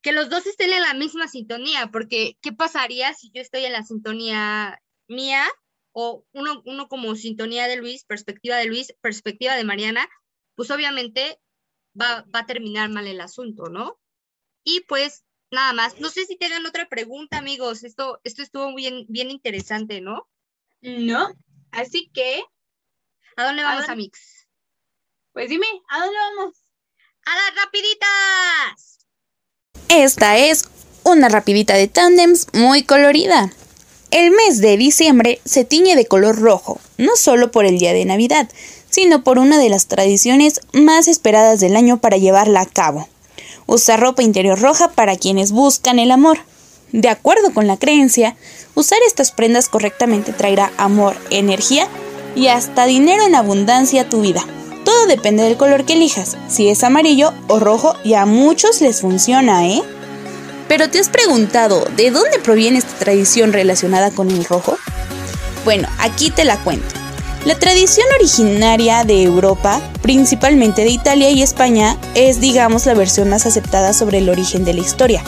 [0.00, 3.72] que los dos estén en la misma sintonía, porque ¿qué pasaría si yo estoy en
[3.72, 5.44] la sintonía mía
[5.90, 10.08] o uno, uno como sintonía de Luis, perspectiva de Luis, perspectiva de Mariana,
[10.58, 11.40] pues obviamente
[11.98, 14.00] va, a terminar mal el asunto, ¿no?
[14.64, 19.06] Y pues nada más, no sé si tengan otra pregunta, amigos, esto, esto estuvo bien,
[19.08, 20.28] bien interesante, ¿no?
[20.82, 21.32] No,
[21.70, 22.42] así que...
[23.36, 24.48] ¿A dónde vamos, Amix?
[25.32, 26.56] Pues dime, ¿a dónde vamos?
[27.24, 28.98] ¡A las rapiditas!
[29.88, 30.68] Esta es
[31.04, 33.52] una rapidita de tandems muy colorida.
[34.10, 38.06] El mes de diciembre se tiñe de color rojo, no solo por el día de
[38.06, 38.50] Navidad,
[38.90, 43.08] sino por una de las tradiciones más esperadas del año para llevarla a cabo.
[43.66, 46.38] Usar ropa interior roja para quienes buscan el amor.
[46.92, 48.36] De acuerdo con la creencia,
[48.74, 51.86] usar estas prendas correctamente traerá amor, energía
[52.34, 54.42] y hasta dinero en abundancia a tu vida.
[54.84, 59.02] Todo depende del color que elijas, si es amarillo o rojo y a muchos les
[59.02, 59.82] funciona, ¿eh?
[60.66, 64.78] Pero ¿te has preguntado de dónde proviene esta tradición relacionada con el rojo?
[65.64, 67.07] Bueno, aquí te la cuento.
[67.48, 73.46] La tradición originaria de Europa, principalmente de Italia y España, es digamos la versión más
[73.46, 75.22] aceptada sobre el origen de la historia.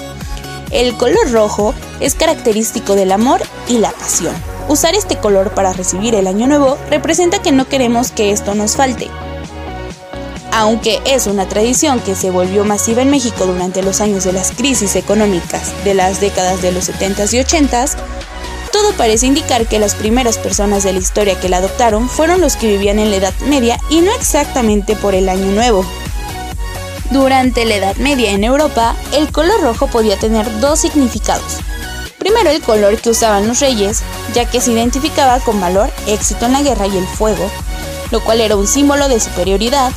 [0.70, 3.40] El color rojo es característico del amor
[3.70, 4.34] y la pasión.
[4.68, 8.76] Usar este color para recibir el año nuevo representa que no queremos que esto nos
[8.76, 9.08] falte.
[10.52, 14.52] Aunque es una tradición que se volvió masiva en México durante los años de las
[14.52, 17.96] crisis económicas de las décadas de los 70s y 80s,
[18.72, 22.56] Todo parece indicar que las primeras personas de la historia que la adoptaron fueron los
[22.56, 25.84] que vivían en la Edad Media y no exactamente por el Año Nuevo.
[27.10, 31.58] Durante la Edad Media en Europa, el color rojo podía tener dos significados.
[32.18, 34.02] Primero el color que usaban los reyes,
[34.34, 37.50] ya que se identificaba con valor, éxito en la guerra y el fuego,
[38.10, 39.90] lo cual era un símbolo de superioridad,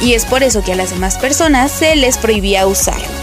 [0.00, 3.21] y es por eso que a las demás personas se les prohibía usarlo.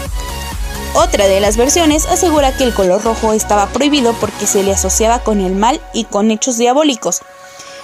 [0.92, 5.20] Otra de las versiones asegura que el color rojo estaba prohibido porque se le asociaba
[5.20, 7.20] con el mal y con hechos diabólicos,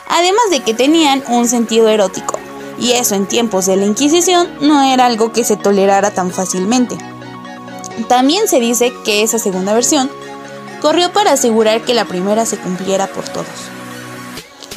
[0.08, 2.36] además de que tenían un sentido erótico
[2.78, 6.98] y eso en tiempos de la Inquisición no era algo que se tolerara tan fácilmente.
[8.08, 10.10] También se dice que esa segunda versión
[10.82, 13.46] corrió para asegurar que la primera se cumpliera por todos.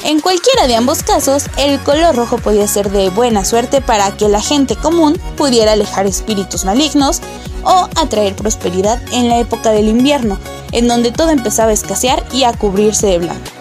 [0.02, 4.28] En cualquiera de ambos casos, el color rojo podía ser de buena suerte para que
[4.28, 7.20] la gente común pudiera alejar espíritus malignos
[7.64, 10.38] o atraer prosperidad en la época del invierno,
[10.72, 13.59] en donde todo empezaba a escasear y a cubrirse de blanco.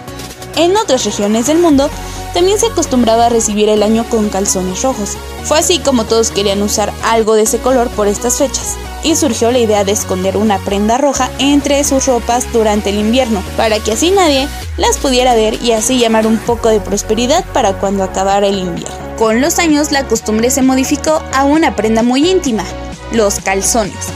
[0.59, 1.89] En otras regiones del mundo,
[2.33, 5.15] también se acostumbraba a recibir el año con calzones rojos.
[5.45, 9.53] Fue así como todos querían usar algo de ese color por estas fechas, y surgió
[9.53, 13.93] la idea de esconder una prenda roja entre sus ropas durante el invierno, para que
[13.93, 18.47] así nadie las pudiera ver y así llamar un poco de prosperidad para cuando acabara
[18.47, 19.15] el invierno.
[19.17, 22.65] Con los años la costumbre se modificó a una prenda muy íntima,
[23.13, 24.07] los calzones.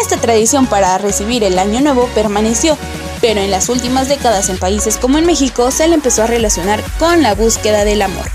[0.00, 2.78] Esta tradición para recibir el año nuevo permaneció
[3.26, 6.80] pero en las últimas décadas en países como en México se le empezó a relacionar
[6.96, 8.30] con la búsqueda del amor.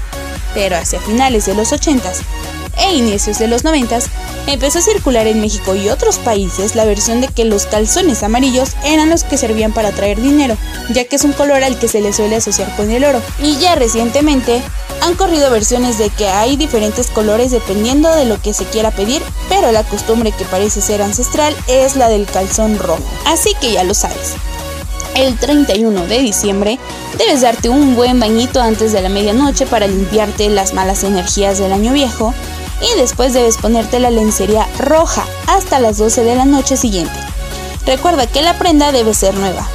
[0.54, 2.18] Pero hacia finales de los 80s
[2.78, 4.08] e inicios de los 90s
[4.48, 8.72] empezó a circular en México y otros países la versión de que los calzones amarillos
[8.84, 10.58] eran los que servían para traer dinero,
[10.90, 13.22] ya que es un color al que se le suele asociar con el oro.
[13.42, 14.62] Y ya recientemente
[15.00, 19.22] han corrido versiones de que hay diferentes colores dependiendo de lo que se quiera pedir,
[19.48, 23.04] pero la costumbre que parece ser ancestral es la del calzón rojo.
[23.26, 24.36] Así que ya lo sabes
[25.16, 26.80] el 31 de diciembre,
[27.18, 31.74] debes darte un buen bañito antes de la medianoche para limpiarte las malas energías del
[31.74, 32.34] año viejo
[32.82, 37.14] y después debes ponerte la lencería roja hasta las 12 de la noche siguiente.
[37.86, 39.68] Recuerda que la prenda debe ser nueva.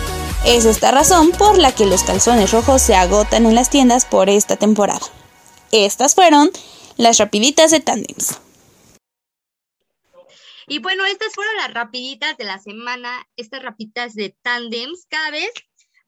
[0.45, 4.29] Es esta razón por la que los calzones rojos se agotan en las tiendas por
[4.31, 5.07] esta temporada.
[5.73, 6.51] Estas fueron
[6.97, 8.39] las rapiditas de Tandems.
[10.67, 15.51] Y bueno, estas fueron las rapiditas de la semana, estas rapiditas de tandems, cada vez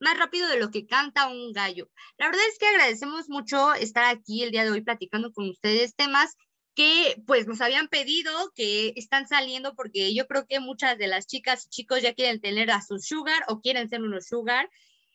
[0.00, 1.88] más rápido de lo que canta un gallo.
[2.18, 5.94] La verdad es que agradecemos mucho estar aquí el día de hoy platicando con ustedes
[5.94, 6.36] temas
[6.74, 11.26] que pues nos habían pedido, que están saliendo porque yo creo que muchas de las
[11.26, 14.70] chicas y chicos ya quieren tener a su sugar o quieren ser unos sugar.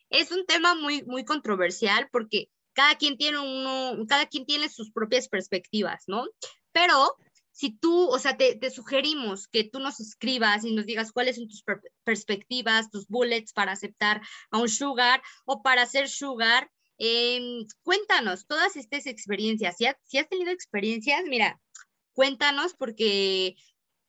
[0.09, 4.91] Es un tema muy, muy controversial porque cada quien tiene uno, cada quien tiene sus
[4.91, 6.25] propias perspectivas, ¿no?
[6.73, 7.15] Pero
[7.53, 11.47] si tú, o sea, te, sugerimos que tú nos escribas y nos digas cuáles son
[11.47, 11.63] tus
[12.03, 18.75] perspectivas, tus bullets para aceptar a un sugar o para ser sugar, em, cuéntanos todas
[18.75, 19.77] estas experiencias.
[19.77, 21.61] Si, si has tenido experiencias, mira,
[22.13, 23.55] cuéntanos porque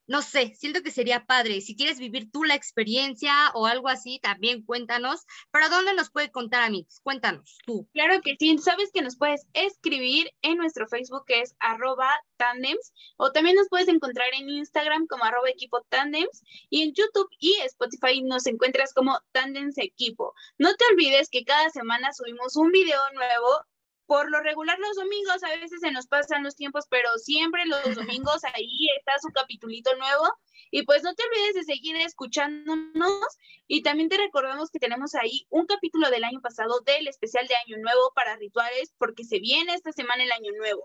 [0.07, 1.61] no sé, siento que sería padre.
[1.61, 5.25] Si quieres vivir tú la experiencia o algo así, también cuéntanos.
[5.51, 7.01] ¿Para dónde nos puede contar, Amix?
[7.01, 7.89] Cuéntanos tú.
[7.93, 12.93] Claro que sí, sabes que nos puedes escribir en nuestro Facebook que es arroba tandems
[13.17, 17.55] o también nos puedes encontrar en Instagram como arroba equipo tandems y en YouTube y
[17.65, 20.35] Spotify nos encuentras como tandems equipo.
[20.59, 23.65] No te olvides que cada semana subimos un video nuevo
[24.07, 27.83] por lo regular los domingos a veces se nos pasan los tiempos, pero siempre los
[28.23, 30.25] domingos ahí está su capitulito nuevo.
[30.71, 33.39] Y pues no te olvides de seguir escuchándonos
[33.69, 37.55] y también te recordamos que tenemos ahí un capítulo del año pasado del especial de
[37.55, 40.83] Año Nuevo para rituales porque se viene esta semana el Año Nuevo.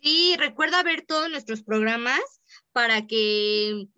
[0.00, 2.20] Sí, recuerda ver todos nuestros programas
[2.72, 3.88] para que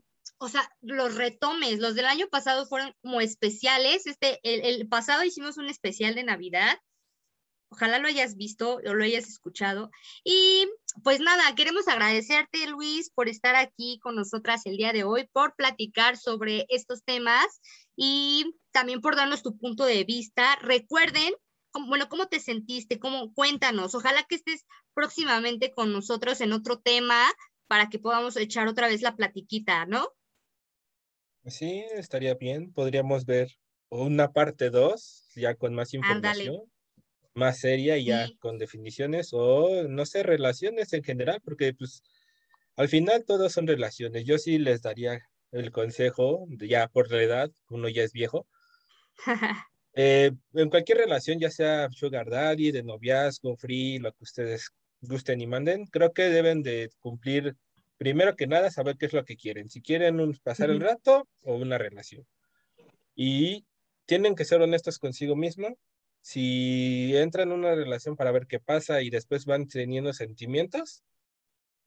[0.42, 1.80] o sea, los retomes.
[1.80, 4.06] Los del año pasado fueron como especiales.
[4.06, 6.78] Este, el, el, pasado hicimos un especial de Navidad
[7.72, 9.90] Ojalá lo hayas visto o lo hayas escuchado.
[10.24, 10.68] Y
[11.04, 15.54] pues nada, queremos agradecerte, Luis, por estar aquí con nosotras el día de hoy, por
[15.54, 17.60] platicar sobre estos temas
[17.94, 20.56] y también por darnos tu punto de vista.
[20.56, 21.32] Recuerden,
[21.86, 22.98] bueno, ¿cómo te sentiste?
[22.98, 23.32] ¿Cómo?
[23.34, 23.94] Cuéntanos.
[23.94, 27.24] Ojalá que estés próximamente con nosotros en otro tema
[27.68, 30.08] para que podamos echar otra vez la platiquita, ¿no?
[31.46, 32.72] Sí, estaría bien.
[32.72, 33.56] Podríamos ver
[33.90, 36.68] una parte dos, ya con más información
[37.34, 42.02] más seria y ya con definiciones o no sé, relaciones en general, porque pues
[42.76, 44.24] al final todos son relaciones.
[44.24, 45.20] Yo sí les daría
[45.52, 48.46] el consejo, ya por la edad, uno ya es viejo.
[49.94, 54.70] Eh, en cualquier relación, ya sea sugar daddy, de noviazgo, free, lo que ustedes
[55.00, 57.56] gusten y manden, creo que deben de cumplir,
[57.98, 59.68] primero que nada, saber qué es lo que quieren.
[59.68, 62.24] Si quieren pasar el rato o una relación.
[63.16, 63.66] Y
[64.06, 65.76] tienen que ser honestos consigo mismo.
[66.22, 71.02] Si entran en una relación para ver qué pasa y después van teniendo sentimientos,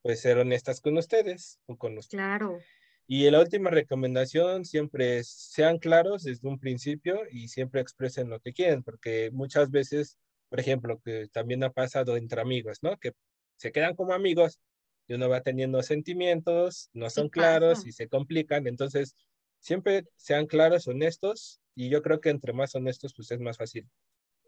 [0.01, 2.59] pues ser honestas con ustedes o con los Claro.
[3.05, 8.39] Y la última recomendación siempre es, sean claros desde un principio y siempre expresen lo
[8.39, 10.17] que quieren, porque muchas veces,
[10.49, 12.97] por ejemplo, que también ha pasado entre amigos, ¿no?
[12.97, 13.11] Que
[13.57, 14.59] se quedan como amigos
[15.07, 17.89] y uno va teniendo sentimientos, no son claros pasa.
[17.89, 19.15] y se complican, entonces
[19.59, 23.87] siempre sean claros, honestos y yo creo que entre más honestos pues es más fácil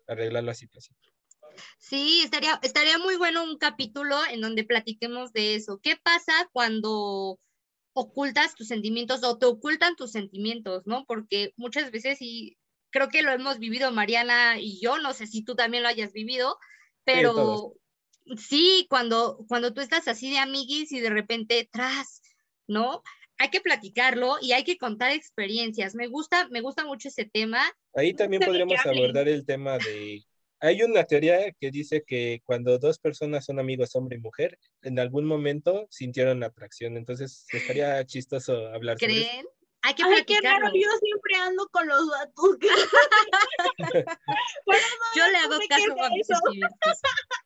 [0.07, 0.97] arreglar la situación.
[1.77, 5.79] Sí, estaría, estaría muy bueno un capítulo en donde platiquemos de eso.
[5.81, 7.39] ¿Qué pasa cuando
[7.93, 11.05] ocultas tus sentimientos o te ocultan tus sentimientos, ¿no?
[11.05, 12.57] Porque muchas veces, y
[12.91, 16.11] creo que lo hemos vivido Mariana y yo, no sé si tú también lo hayas
[16.11, 16.57] vivido,
[17.05, 17.73] pero
[18.37, 22.21] sí, cuando, cuando tú estás así de amiguis y de repente tras,
[22.67, 23.01] ¿no?
[23.37, 25.93] Hay que platicarlo y hay que contar experiencias.
[25.95, 27.61] Me gusta, me gusta mucho ese tema.
[27.93, 30.23] Ahí también podríamos abordar el tema de...
[30.61, 34.99] Hay una teoría que dice que cuando dos personas son amigos, hombre y mujer, en
[34.99, 36.95] algún momento sintieron atracción.
[36.95, 39.29] Entonces estaría chistoso hablar sobre eso.
[39.29, 39.45] ¿Creen?
[39.81, 40.73] Hay que Ay, qué raro, platicarlo.
[40.73, 42.57] yo siempre ando con los vatos.
[42.59, 42.67] que-
[44.65, 46.27] Bueno, no, Yo le hago caso a mis.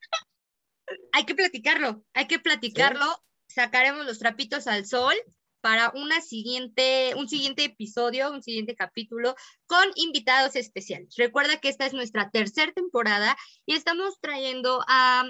[1.12, 3.06] Hay que platicarlo, hay que platicarlo.
[3.48, 5.14] Sacaremos los trapitos al sol
[5.60, 9.34] para una siguiente, un siguiente episodio, un siguiente capítulo
[9.66, 11.14] con invitados especiales.
[11.16, 13.36] Recuerda que esta es nuestra tercera temporada
[13.66, 15.24] y estamos trayendo a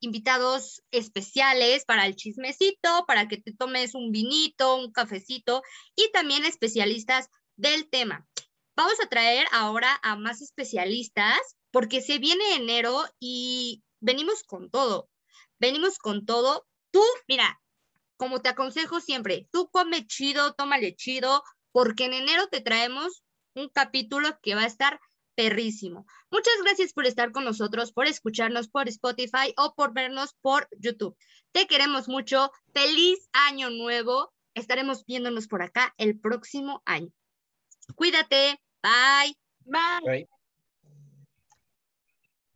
[0.00, 5.62] invitados especiales para el chismecito, para que te tomes un vinito, un cafecito
[5.94, 8.26] y también especialistas del tema.
[8.74, 11.38] Vamos a traer ahora a más especialistas
[11.70, 15.08] porque se viene enero y venimos con todo.
[15.58, 16.66] Venimos con todo.
[16.90, 17.61] Tú, mira,
[18.22, 21.42] como te aconsejo siempre, tú come chido, tómale chido,
[21.72, 23.24] porque en enero te traemos
[23.56, 25.00] un capítulo que va a estar
[25.34, 26.06] perrísimo.
[26.30, 31.16] Muchas gracias por estar con nosotros, por escucharnos por Spotify o por vernos por YouTube.
[31.50, 32.52] Te queremos mucho.
[32.72, 34.32] Feliz año nuevo.
[34.54, 37.08] Estaremos viéndonos por acá el próximo año.
[37.96, 38.60] Cuídate.
[38.84, 39.36] Bye.
[39.64, 40.06] Bye.
[40.06, 40.41] Bye.